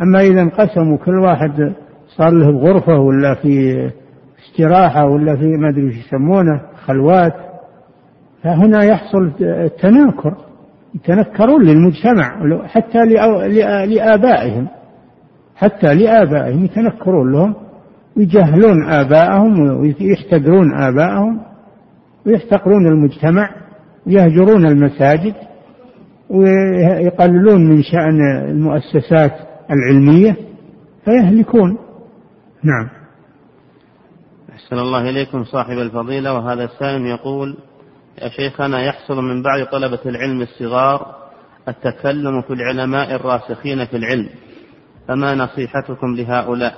[0.00, 1.72] أما إذا انقسموا كل واحد
[2.16, 3.76] صار له غرفة ولا في
[4.48, 7.34] استراحة ولا في ما أدري وش يسمونه خلوات.
[8.42, 10.34] فهنا يحصل التناكر.
[10.94, 13.04] يتنكرون للمجتمع حتى
[13.86, 14.68] لآبائهم.
[15.56, 17.54] حتى لآبائهم يتنكرون لهم
[18.16, 21.40] ويجهلون آبائهم ويحتقرون آبائهم
[22.26, 23.50] ويحتقرون المجتمع
[24.06, 25.34] ويهجرون المساجد
[26.30, 29.32] ويقللون من شأن المؤسسات.
[29.70, 30.36] العلمية
[31.04, 31.78] فيهلكون.
[32.62, 32.88] نعم.
[34.52, 36.34] أحسن الله إليكم صاحب الفضيلة.
[36.34, 37.56] وهذا السائل يقول
[38.22, 41.14] يا شيخنا يحصل من بعض طلبة العلم الصغار
[41.68, 44.28] التكلم في العلماء الراسخين في العلم.
[45.08, 46.74] فما نصيحتكم لهؤلاء؟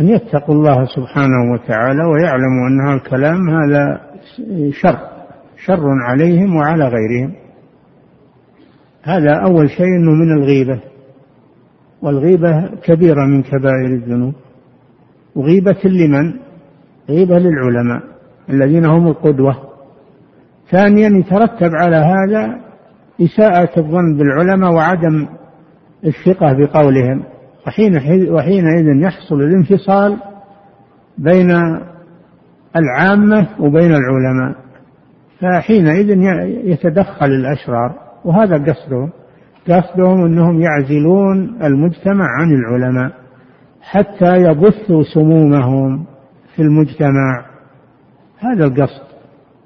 [0.00, 4.00] أن يتقوا الله سبحانه وتعالى ويعلموا أن هذا الكلام هذا
[4.70, 4.98] شر
[5.66, 7.34] شر عليهم وعلى غيرهم.
[9.02, 10.91] هذا أول شيء أنه من الغيبة.
[12.02, 14.34] والغيبة كبيرة من كبائر الذنوب.
[15.34, 16.34] وغيبة لمن؟
[17.08, 18.02] غيبة للعلماء
[18.50, 19.56] الذين هم القدوة.
[20.70, 22.60] ثانيا يترتب على هذا
[23.20, 25.26] إساءة الظن بالعلماء وعدم
[26.04, 27.22] الثقة بقولهم.
[27.66, 27.96] وحين
[28.30, 30.16] وحينئذ يحصل الانفصال
[31.18, 31.50] بين
[32.76, 34.56] العامة وبين العلماء.
[35.40, 36.10] فحينئذ
[36.68, 37.94] يتدخل الأشرار.
[38.24, 39.10] وهذا قصدهم.
[39.68, 43.12] قصدهم أنهم يعزلون المجتمع عن العلماء
[43.82, 46.04] حتى يبثوا سمومهم
[46.56, 47.44] في المجتمع.
[48.38, 49.12] هذا القصد.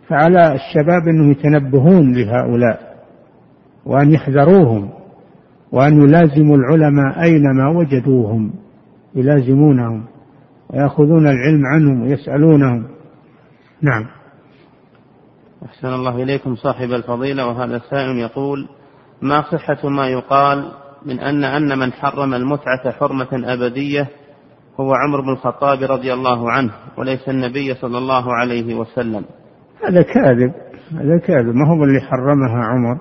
[0.08, 2.96] فعلى الشباب أنهم يتنبهون لهؤلاء
[3.86, 4.90] وأن يحذروهم
[5.72, 8.52] وأن يلازموا العلماء أينما وجدوهم
[9.14, 10.04] يلازمونهم
[10.70, 12.84] ويأخذون العلم عنهم ويسألونهم.
[13.82, 14.06] نعم.
[15.64, 18.68] أحسن الله إليكم صاحب الفضيلة وهذا السائل يقول
[19.22, 20.72] ما صحة ما يقال
[21.06, 24.08] من أن أن من حرم المتعة حرمة أبدية
[24.80, 29.24] هو عمر بن الخطاب رضي الله عنه وليس النبي صلى الله عليه وسلم.
[29.88, 30.52] هذا كاذب
[30.92, 31.54] هذا كاذب.
[31.54, 32.98] ما هو اللي حرمها عمر؟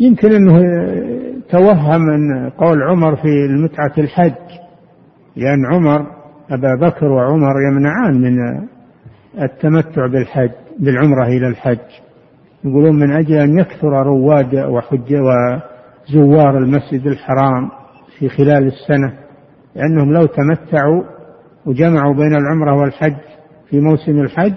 [0.00, 0.60] يمكن أنه
[1.50, 4.60] توهم أن قول عمر في المتعة الحج
[5.36, 6.06] لأن عمر
[6.50, 8.66] أبا بكر وعمر يمنعان من
[9.42, 11.78] التمتع بالحج بالعمرة إلى الحج.
[12.64, 17.70] يقولون من أجل أن يكثر رواد وحج وزوار المسجد الحرام
[18.18, 19.12] في خلال السنة
[19.76, 21.02] لأنهم لو تمتعوا
[21.66, 23.16] وجمعوا بين العمرة والحج
[23.70, 24.54] في موسم الحج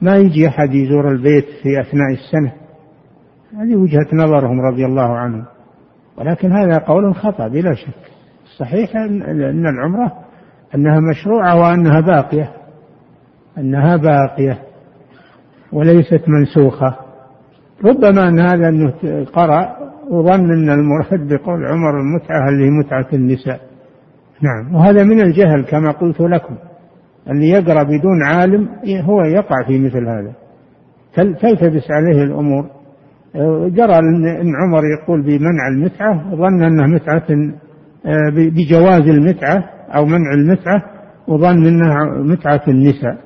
[0.00, 2.52] ما يجي أحد يزور البيت في أثناء السنة.
[3.56, 5.44] هذه وجهة نظرهم رضي الله عنهم.
[6.18, 8.10] ولكن هذا قول خطأ بلا شك.
[8.44, 10.12] الصحيح أن العمرة
[10.74, 12.52] أنها مشروعة وأنها باقية.
[13.58, 14.62] أنها باقية
[15.72, 17.09] وليست منسوخة.
[17.84, 18.92] ربما أن هذا أنه
[19.32, 19.76] قرأ
[20.10, 23.60] وظن أن المراد بقول عمر المتعة اللي متعة النساء.
[24.42, 24.74] نعم.
[24.74, 26.54] وهذا من الجهل كما قلت لكم.
[27.30, 28.68] اللي يقرأ بدون عالم
[29.04, 30.32] هو يقع في مثل هذا.
[31.14, 32.66] تلتبس عليه الأمور.
[33.68, 37.26] جرى أن عمر يقول بمنع المتعة ظن أنها متعة
[38.06, 39.64] آه، بجواز المتعة
[39.94, 40.82] أو منع المتعة
[41.28, 43.18] وظن أنها متعة النساء.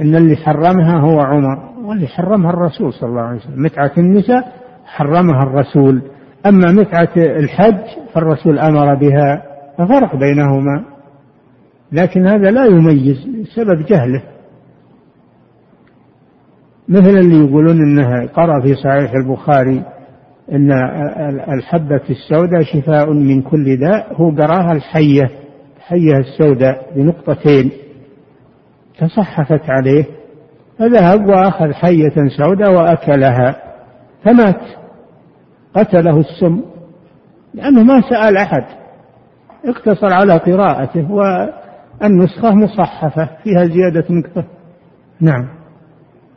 [0.00, 1.71] إن اللي حرمها هو عمر.
[1.82, 3.62] واللي حرمها الرسول صلى الله عليه وسلم.
[3.62, 4.52] متعة النساء
[4.84, 6.02] حرمها الرسول.
[6.46, 9.42] أما متعة الحج فالرسول أمر بها
[9.78, 10.84] ففرق بينهما.
[11.92, 14.22] لكن هذا لا يميز سبب جهله.
[16.88, 19.82] مثل اللي يقولون انه قرأ في صحيح البخاري
[20.52, 20.72] إن
[21.52, 24.14] الحبة السوداء شفاء من كل داء.
[24.14, 25.30] هو قرأها الحية
[25.76, 27.70] الحية السوداء بنقطتين.
[28.98, 30.04] تصحفت عليه.
[30.78, 33.56] فذهب وأخذ حية سوداء وأكلها
[34.24, 34.60] فمات
[35.74, 36.62] قتله السم
[37.54, 38.64] لأنه ما سأل أحد
[39.64, 44.44] اقتصر على قراءته والنسخة مصحفة فيها زيادة نقطة.
[45.20, 45.48] نعم.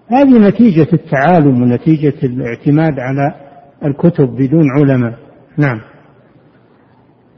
[0.07, 3.33] هذه نتيجة التعالم ونتيجة الاعتماد على
[3.85, 5.13] الكتب بدون علماء.
[5.57, 5.81] نعم.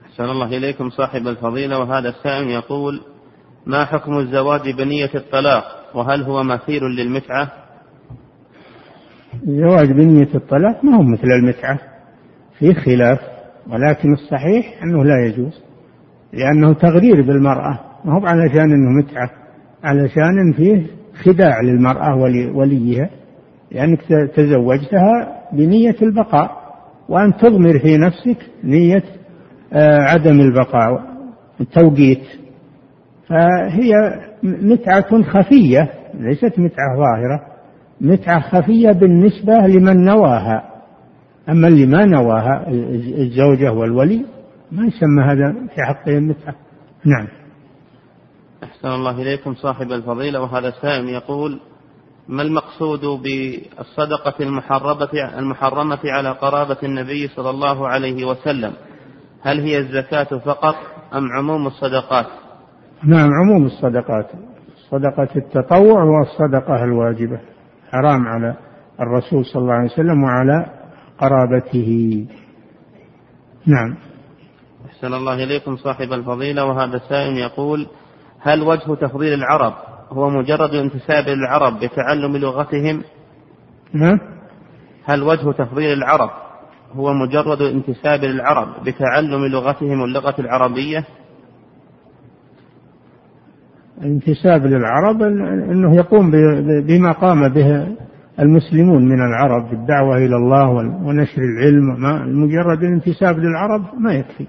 [0.05, 3.01] أحسن الله إليكم صاحب الفضيلة وهذا السائل يقول
[3.65, 7.51] ما حكم الزواج بنية الطلاق؟ وهل هو مثير للمتعة؟
[9.47, 11.79] الزواج بنية الطلاق ما هو مثل المتعة.
[12.59, 13.19] في خلاف
[13.69, 15.61] ولكن الصحيح أنه لا يجوز
[16.33, 17.79] لأنه تغرير بالمرأة.
[18.05, 19.29] ما هو علشان أنه متعة
[19.83, 20.85] علشان فيه
[21.23, 22.15] خداع للمرأة
[22.55, 23.09] وليها.
[23.71, 24.01] لأنك
[24.35, 26.67] تزوجتها بنية البقاء
[27.09, 29.03] وأن تضمر في نفسك نية
[29.73, 31.03] آه، عدم البقاء
[31.61, 32.23] التوقيت.
[33.29, 33.91] فهي
[34.43, 37.41] متعة خفية ليست متعة ظاهرة
[38.01, 40.77] متعة خفية بالنسبة لمن نواها.
[41.49, 42.67] أما اللي ما نواها
[43.17, 44.25] الزوجة والولي
[44.71, 46.55] ما يسمى هذا في حقهم متعة
[47.05, 47.27] نعم.
[48.63, 51.59] أحسن الله إليكم صاحب الفضيلة وهذا السائل يقول
[52.27, 58.73] ما المقصود بالصدقة المحرمة المحرمة على قرابة النبي صلى الله عليه وسلم؟
[59.41, 60.75] هل هي الزكاة فقط
[61.13, 62.25] أم عموم الصدقات؟
[63.03, 64.31] نعم عموم الصدقات.
[64.89, 67.39] صدقة التطوع والصدقة الواجبة.
[67.91, 68.55] حرام على
[68.99, 70.65] الرسول صلى الله عليه وسلم وعلى
[71.19, 72.25] قرابته.
[73.65, 73.95] نعم.
[74.85, 76.65] أحسن الله إليكم صاحب الفضيلة.
[76.65, 77.87] وهذا السائل يقول
[78.41, 79.73] هل وجه تفضيل العرب
[80.09, 83.03] هو مجرد انتساب العرب بتعلم لغتهم؟
[83.93, 84.19] نعم.
[85.05, 86.29] هل وجه تفضيل العرب
[86.93, 91.05] هو مجرد انتساب العرب بتعلم لغتهم اللغة العربية؟
[94.03, 95.21] انتساب للعرب
[95.71, 96.31] إنه يقوم
[96.87, 97.87] بما قام به
[98.39, 100.69] المسلمون من العرب بالدعوة إلى الله
[101.05, 104.47] ونشر العلم ما مجرد الانتساب للعرب ما يكفي.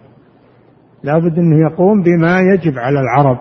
[1.05, 3.39] لابد إنه يقوم بما يجب على العرب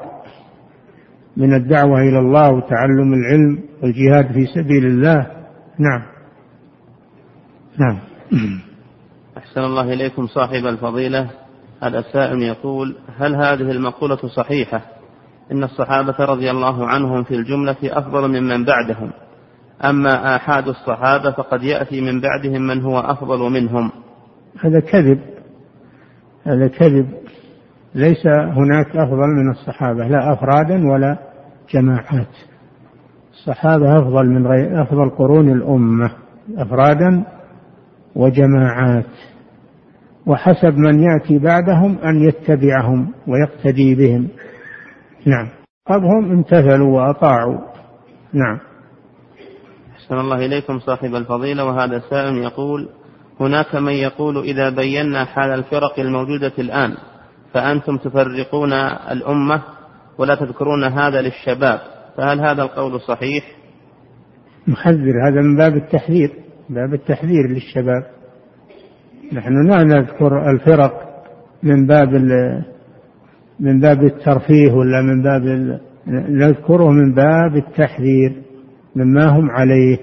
[1.38, 5.28] من الدعوة إلى الله وتعلم العلم والجهاد في سبيل الله.
[5.80, 6.02] نعم.
[7.80, 8.00] نعم.
[9.38, 11.30] أحسن الله إليكم صاحب الفضيلة.
[11.84, 14.97] هذا السائل يقول هل هذه المقولة صحيحة؟
[15.52, 19.12] إن الصحابة رضي الله عنهم في الجملة أفضل ممن بعدهم.
[19.86, 23.92] أما آحاد الصحابة فقد يأتي من بعدهم من هو أفضل منهم.
[24.60, 25.20] هذا كذب.
[26.44, 27.08] هذا كذب.
[27.96, 31.18] ليس هناك أفضل من الصحابة لا أفرادا ولا
[31.74, 32.36] جماعات.
[33.34, 36.12] الصحابة أفضل من غير أفضل قرون الأمة
[36.58, 37.24] أفرادا
[38.16, 39.06] وجماعات.
[40.26, 44.28] وحسب من يأتي بعدهم أن يتبعهم ويقتدي بهم.
[45.28, 45.50] نعم.
[45.90, 47.58] هم امتثلوا وأطاعوا.
[48.34, 48.60] نعم.
[49.96, 52.90] أحسن الله إليكم صاحب الفضيلة وهذا سائل يقول
[53.40, 56.98] هناك من يقول إذا بينا حال الفرق الموجودة الآن
[57.54, 58.74] فأنتم تفرقون
[59.12, 59.64] الأمة
[60.18, 61.80] ولا تذكرون هذا للشباب
[62.18, 63.44] فهل هذا القول صحيح؟
[64.68, 66.32] نحذر هذا من باب التحذير
[66.70, 68.04] باب التحذير للشباب.
[69.34, 70.94] نحن لا نذكر الفرق
[71.64, 72.16] من باب
[73.60, 75.42] من باب الترفيه ولا من باب
[76.30, 78.42] نذكره من باب التحذير
[78.96, 79.98] مما هم عليه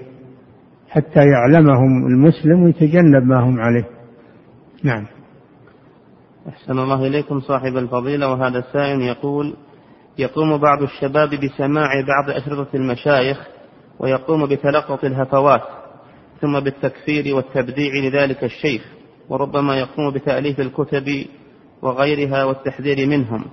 [0.89, 3.85] حتى يعلمهم المسلم ويتجنب ما هم عليه.
[4.83, 5.05] نعم.
[6.49, 9.53] أحسن الله إليكم صاحب الفضيلة وهذا السائل يقول
[10.17, 13.47] يقوم بعض الشباب بسماع بعض أشرطة المشايخ
[13.99, 15.61] ويقوم بتلقط الهفوات
[16.41, 18.81] ثم بالتكفير والتبديع لذلك الشيخ
[19.29, 21.25] وربما يقوم بتأليف الكتب
[21.85, 23.45] وغيرها والتحذير منهم.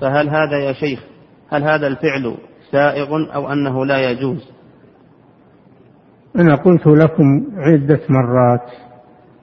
[0.00, 1.04] فهل هذا يا شيخ
[1.50, 2.36] هل هذا الفعل
[2.72, 4.50] سائغ أو أنه لا يجوز؟
[6.36, 8.70] أنا قلت لكم عدة مرات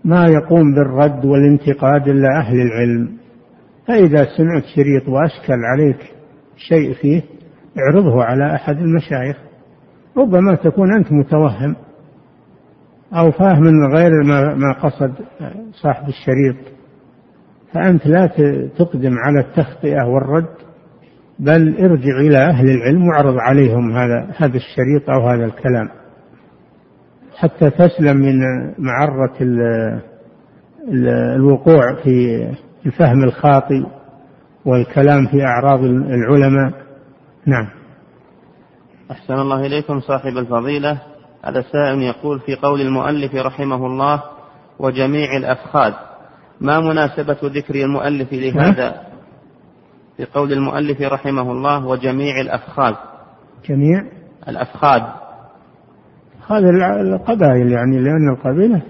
[0.06, 3.18] ما يقوم بالرد والانتقاد إلا أهل العلم.
[3.88, 6.14] فإذا سمعت شريط وأشكل عليك
[6.58, 7.22] شيء فيه
[7.78, 9.38] اعرضه على أحد المشايخ.
[10.18, 11.76] ربما تكون أنت متوهم
[13.14, 14.12] أو فاهم من غير
[14.56, 15.14] ما قصد
[15.72, 16.77] صاحب الشريط.
[17.74, 18.28] فأنت لا
[18.78, 20.56] تقدم على التخطئة والرد
[21.40, 25.90] بل ارجع إلى أهل العلم واعرض عليهم هذا هذا الشريط أو هذا الكلام.
[27.38, 28.40] حتى تسلم من
[28.78, 29.36] معرة
[31.36, 32.48] الوقوع في
[32.86, 33.84] الفهم الخاطئ
[34.66, 36.74] والكلام في أعراض العلماء.
[37.46, 37.68] نعم.
[39.12, 41.02] أحسن الله إليكم صاحب الفضيلة.
[41.46, 44.24] هذا سائل يقول في قول المؤلف رحمه الله
[44.80, 45.94] وجميع الأفخاذ
[46.62, 49.02] ما مناسبة ذكر المؤلف لهذا؟
[50.18, 52.96] في قول المؤلف رحمه الله وجميع الأفخاذ.
[53.70, 54.04] جميع؟
[54.48, 55.02] الأفخاذ.
[56.50, 56.70] هذا
[57.02, 58.82] القبائل يعني لأن القبيلة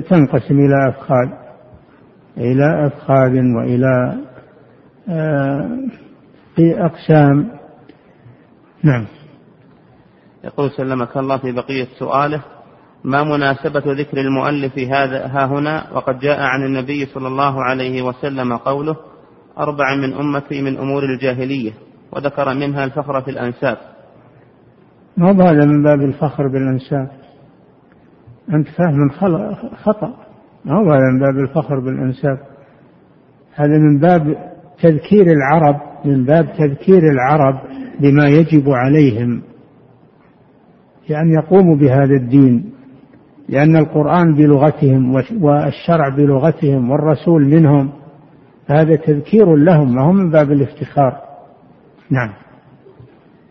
[0.10, 1.28] تنقسم إلى أفخاذ.
[2.36, 4.18] إلى أفخاذ وإلى
[5.08, 5.78] آه،
[6.56, 7.50] في أقسام.
[8.82, 9.06] نعم.
[10.44, 12.42] يقول سلمك الله في بقية سؤاله
[13.04, 18.56] ما مناسبة ذكر المؤلف هذا ها هنا وقد جاء عن النبي صلى الله عليه وسلم
[18.56, 18.96] قوله
[19.58, 21.72] أربع من أمتي من أمور الجاهلية
[22.12, 23.76] وذكر منها الفخر في الأنساب.
[25.16, 27.10] ما هذا من باب الفخر بالأنساب؟
[28.54, 29.10] أنت فاهم
[29.84, 30.14] خطأ.
[30.64, 32.38] ما هذا من باب الفخر بالأنساب؟
[33.54, 37.60] هذا من باب تذكير العرب من باب تذكير العرب
[38.00, 39.42] بما يجب عليهم
[41.08, 42.79] بأن يقوموا بهذا الدين.
[43.50, 47.92] لأن القرآن بلغتهم والشرع بلغتهم والرسول منهم
[48.66, 51.20] هذا تذكير لهم ما هو من باب الافتخار.
[52.10, 52.30] نعم.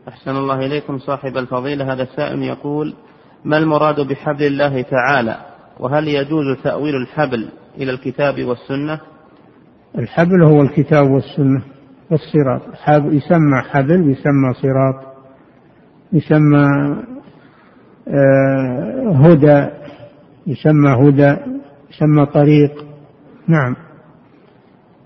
[0.07, 1.93] أحسن الله إليكم صاحب الفضيلة.
[1.93, 2.93] هذا السائل يقول
[3.45, 5.37] ما المراد بحبل الله تعالى؟
[5.79, 8.99] وهل يجوز تأويل الحبل إلى الكتاب والسنة؟
[9.97, 11.61] الحبل هو الكتاب والسنة
[12.11, 12.61] والصراط.
[12.89, 15.09] يسمى حبل يسمى صراط
[16.13, 16.65] يسمى
[18.07, 19.78] آه، هدى
[20.47, 21.35] يسمى هدى
[21.89, 22.85] يسمى طريق.
[23.47, 23.75] نعم.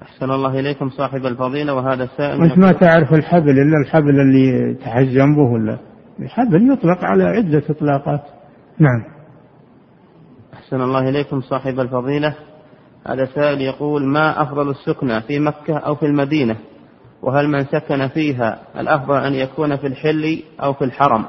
[0.01, 5.35] أحسن الله إليكم صاحب الفضيلة وهذا السائل أنت ما تعرف الحبل إلا الحبل اللي تحزم
[5.35, 5.77] به ولا؟
[6.19, 8.21] الحبل يطلق على عدة إطلاقات.
[8.79, 9.03] نعم.
[10.53, 12.35] أحسن الله إليكم صاحب الفضيلة.
[13.07, 16.55] هذا سائل يقول ما أفضل السكنى في مكة أو في المدينة؟
[17.21, 21.25] وهل من سكن فيها الأفضل أن يكون في الحل أو في الحرم؟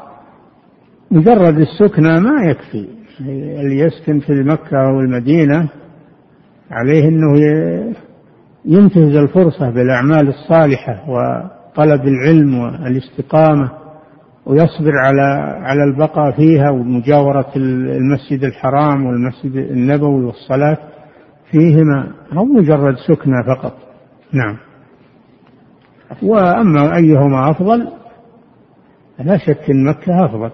[1.11, 2.89] مجرد السكنى ما يكفي.
[3.21, 5.69] اللي يسكن في مكة أو المدينة
[6.71, 7.39] عليه أنه
[8.65, 13.71] ينتهز الفرصة بالأعمال الصالحة وطلب العلم والاستقامة
[14.47, 15.23] ويصبر على
[15.63, 20.79] على البقاء فيها ومجاورة المسجد الحرام والمسجد النبوي والصلاة
[21.51, 23.75] فيهما هو مجرد سكنى فقط.
[24.33, 24.57] نعم.
[26.23, 27.89] وأما أيهما أفضل
[29.19, 30.51] لا شك أن مكة أفضل.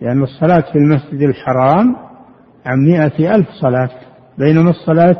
[0.00, 1.96] لأن الصلاة في المسجد الحرام
[2.66, 3.90] عن مئة ألف صلاة
[4.38, 5.12] بينما الصلاة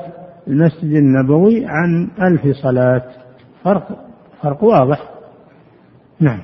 [0.44, 3.02] في المسجد النبوي عن ألف صلاة.
[3.64, 3.88] فرق
[4.42, 4.98] فرق واضح.
[6.20, 6.40] نعم.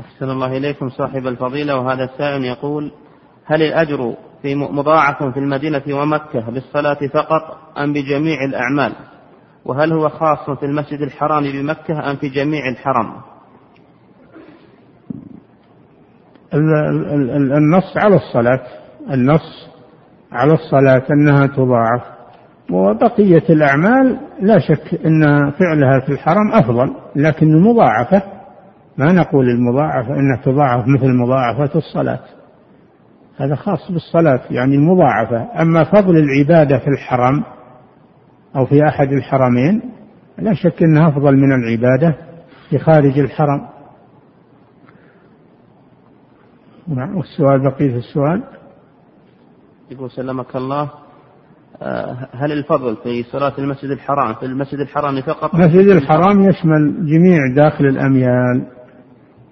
[0.00, 2.92] أحسن الله إليكم صاحب الفضيلة وهذا السائل يقول
[3.44, 8.92] هل الأجر في مضاعف في المدينة ومكة بالصلاة فقط أم بجميع الأعمال؟
[9.64, 13.33] وهل هو خاص في المسجد الحرام بمكة أم في جميع الحرم؟
[16.54, 18.60] النص على الصلاة.
[19.10, 19.68] النص
[20.32, 22.02] على الصلاة أنها تضاعف.
[22.70, 28.22] وبقية الأعمال لا شك أن فعلها في الحرم أفضل لكن المضاعفة
[28.98, 32.20] ما نقول المضاعفة أنها تضاعف مثل مضاعفة الصلاة.
[33.36, 35.48] هذا خاص بالصلاة يعني المضاعفة.
[35.62, 37.44] أما فضل العبادة في الحرم
[38.56, 39.82] أو في أحد الحرمين
[40.38, 42.16] لا شك أنها أفضل من العبادة
[42.70, 43.73] في خارج الحرم.
[46.88, 48.42] نعم والسؤال بقية السؤال.
[49.90, 50.90] يقول سلمك الله
[51.82, 57.38] آه، هل الفضل في صلاة المسجد الحرام في المسجد الحرام فقط؟ المسجد الحرام يشمل جميع
[57.56, 58.66] داخل الأميال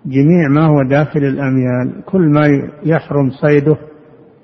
[0.07, 2.05] جميع ما هو داخل الأميال.
[2.07, 2.47] كل ما
[2.83, 3.77] يحرم صيده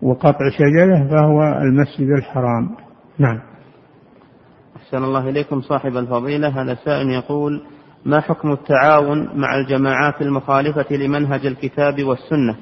[0.03, 2.71] وقطع شجرة فهو المسجد الحرام.
[3.19, 3.41] نعم.
[4.77, 6.63] أحسن الله إليكم صاحب الفضيلة.
[6.63, 7.63] هذا سائل يقول
[8.05, 12.57] ما حكم التعاون مع الجماعات المخالفة لمنهج الكتاب والسنة؟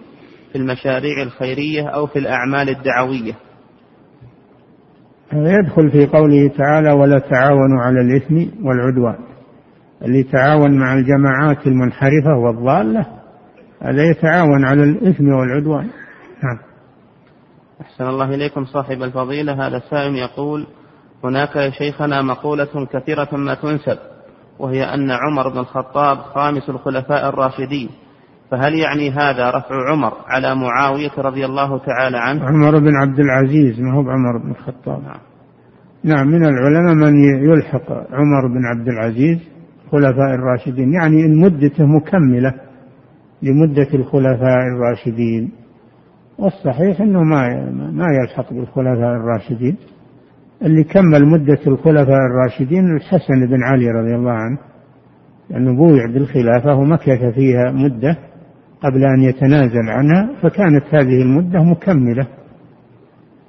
[0.57, 3.33] في المشاريع الخيرية أو في الأعمال الدعوية.
[5.33, 9.19] يدخل في قوله تعالى ولا تعاونوا على الإثم والعدوان
[10.03, 13.07] اللي يتعاون مع الجماعات المنحرفة والضالة
[13.83, 15.89] هذا يتعاون على الإثم والعدوان.
[16.45, 16.59] نعم.
[17.81, 19.67] أحسن الله إليكم صاحب الفضيلة.
[19.67, 20.67] هذا سائل يقول
[21.25, 23.99] هناك يا شيخنا مقولة كثيرة ما تنسب
[24.59, 27.91] وهي أن عمر بن الخطاب خامس الخلفاء الراشدين
[28.51, 33.81] فهل يعني هذا رفع عمر على معاوية رضي الله تعالى عنه؟ عمر بن عبد العزيز
[33.81, 35.03] ما هو بعمر بن الخطاب.
[35.03, 35.21] نعم.
[36.05, 37.15] نعم من العلماء من
[37.51, 39.39] يلحق عمر بن عبد العزيز
[39.93, 42.55] خلفاء الراشدين يعني إن مدته مكملة
[43.43, 45.51] لمدة الخلفاء الراشدين.
[46.39, 49.77] والصحيح أنه ما ما يلحق بالخلفاء الراشدين.
[50.63, 54.59] اللي كمل مدة الخلفاء الراشدين الحسن بن علي رضي الله عنه
[55.51, 58.17] لأنه بويع بالخلافة ومكث فيها مدة.
[58.83, 62.27] قبل أن يتنازل عنها فكانت هذه المدة مكملة.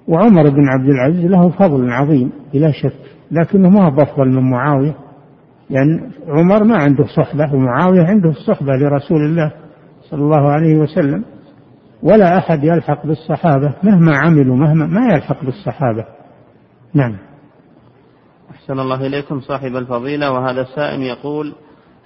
[0.08, 2.94] وعمر بن عبد العزيز له فضل عظيم بلا شك
[3.32, 4.96] لكنه ما هو أفضل من معاوية
[5.70, 9.52] لأن عمر ما عنده صحبة ومعاوية عنده الصحبة لرسول الله
[10.10, 11.24] صلى الله عليه وسلم.
[12.04, 16.06] ولا أحد يلحق بالصحابة مهما عملوا مهما ما يلحق بالصحابة.
[16.94, 17.18] نعم.
[18.52, 21.56] أحسن الله إليكم صاحب الفضيلة وهذا السائل يقول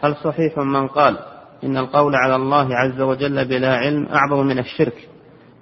[0.04, 1.18] هل صحيح من قال
[1.64, 5.08] إن القول على الله عز وجل بلا علم أعظم من الشرك.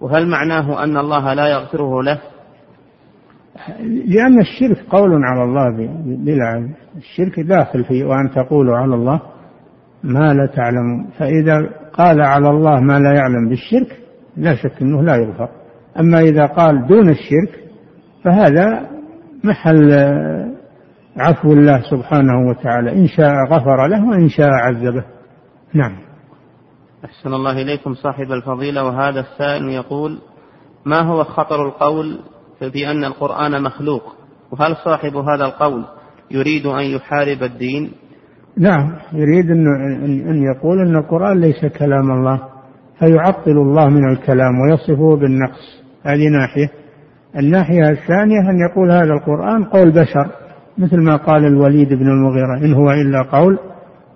[0.01, 2.19] وهل معناه أن الله لا يغفره له؟
[4.05, 5.69] لأن الشرك قول على الله
[6.05, 6.73] بلا علم.
[6.97, 9.21] الشرك داخل فيه وأن تقولوا على الله
[10.03, 13.97] ما لا تعلمون فإذا قال على الله ما لا يعلم بالشرك
[14.37, 15.49] لا شك أنه لا يغفر.
[15.99, 17.63] أما إذا قال دون الشرك
[18.23, 18.87] فهذا
[19.43, 19.91] محل
[21.17, 22.91] عفو الله سبحانه وتعالى.
[22.91, 25.03] إن شاء غفر له وإن شاء عذبه.
[25.73, 25.97] نعم.
[27.05, 30.19] أحسن الله إليكم صاحب الفضيلة وهذا السائل يقول
[30.85, 32.19] ما هو خطر القول
[32.61, 34.03] بأن القرآن مخلوق؟
[34.51, 35.85] وهل صاحب هذا القول
[36.31, 37.91] يريد أن يحارب الدين؟
[38.57, 39.67] نعم يريد أن,
[40.29, 42.41] أن يقول أن القرآن ليس كلام الله
[42.99, 45.83] فيعطل الله من الكلام ويصفه بالنقص.
[46.03, 46.69] هذه ناحية.
[47.39, 50.29] الناحية الثانية أن يقول هذا القرآن قول بشر
[50.77, 53.59] مثل ما قال الوليد بن المغيرة إن هو إلا قول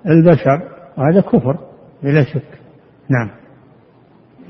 [0.08, 0.73] البشر.
[0.98, 1.58] وهذا كفر
[2.04, 2.60] بلا شك.
[3.10, 3.30] نعم.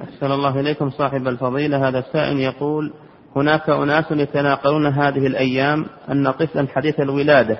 [0.02, 1.88] أحسن الله إليكم صاحب الفضيلة.
[1.88, 2.94] هذا السائل يقول
[3.36, 7.58] هناك أناس يتناقلون هذه الأيام أن طفلا حديث الولادة.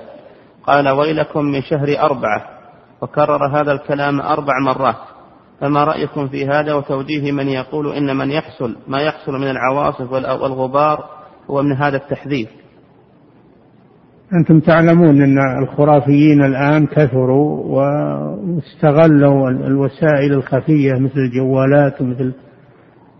[0.66, 2.48] قال ويلكم من شهر أربعة.
[3.00, 4.96] وكرر هذا الكلام أربع مرات.
[5.60, 11.08] فما رأيكم في هذا؟ وتوجيه من يقول إن من يحصل ما يحصل من العواصف والغبار
[11.50, 12.63] هو من هذا التحذير.
[14.34, 22.32] أنتم تعلمون أن الخرافيين الآن كثروا واستغلوا الوسائل الخفية مثل الجوالات ومثل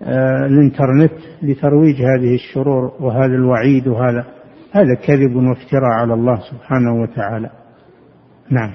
[0.02, 1.12] آه، الإنترنت
[1.42, 4.24] لترويج هذه الشرور وهذا الوعيد وهذا.
[4.72, 7.50] هذا كذب وافتراء على الله سبحانه وتعالى.
[8.50, 8.72] نعم.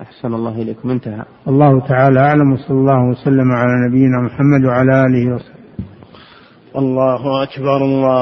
[0.00, 0.90] أحسن الله إليكم.
[0.90, 1.22] انتهى.
[1.48, 5.64] الله تعالى أعلم وصلى الله وسلم على نبينا محمد وعلى آله وصحبه.
[6.76, 8.12] الله أكبر الله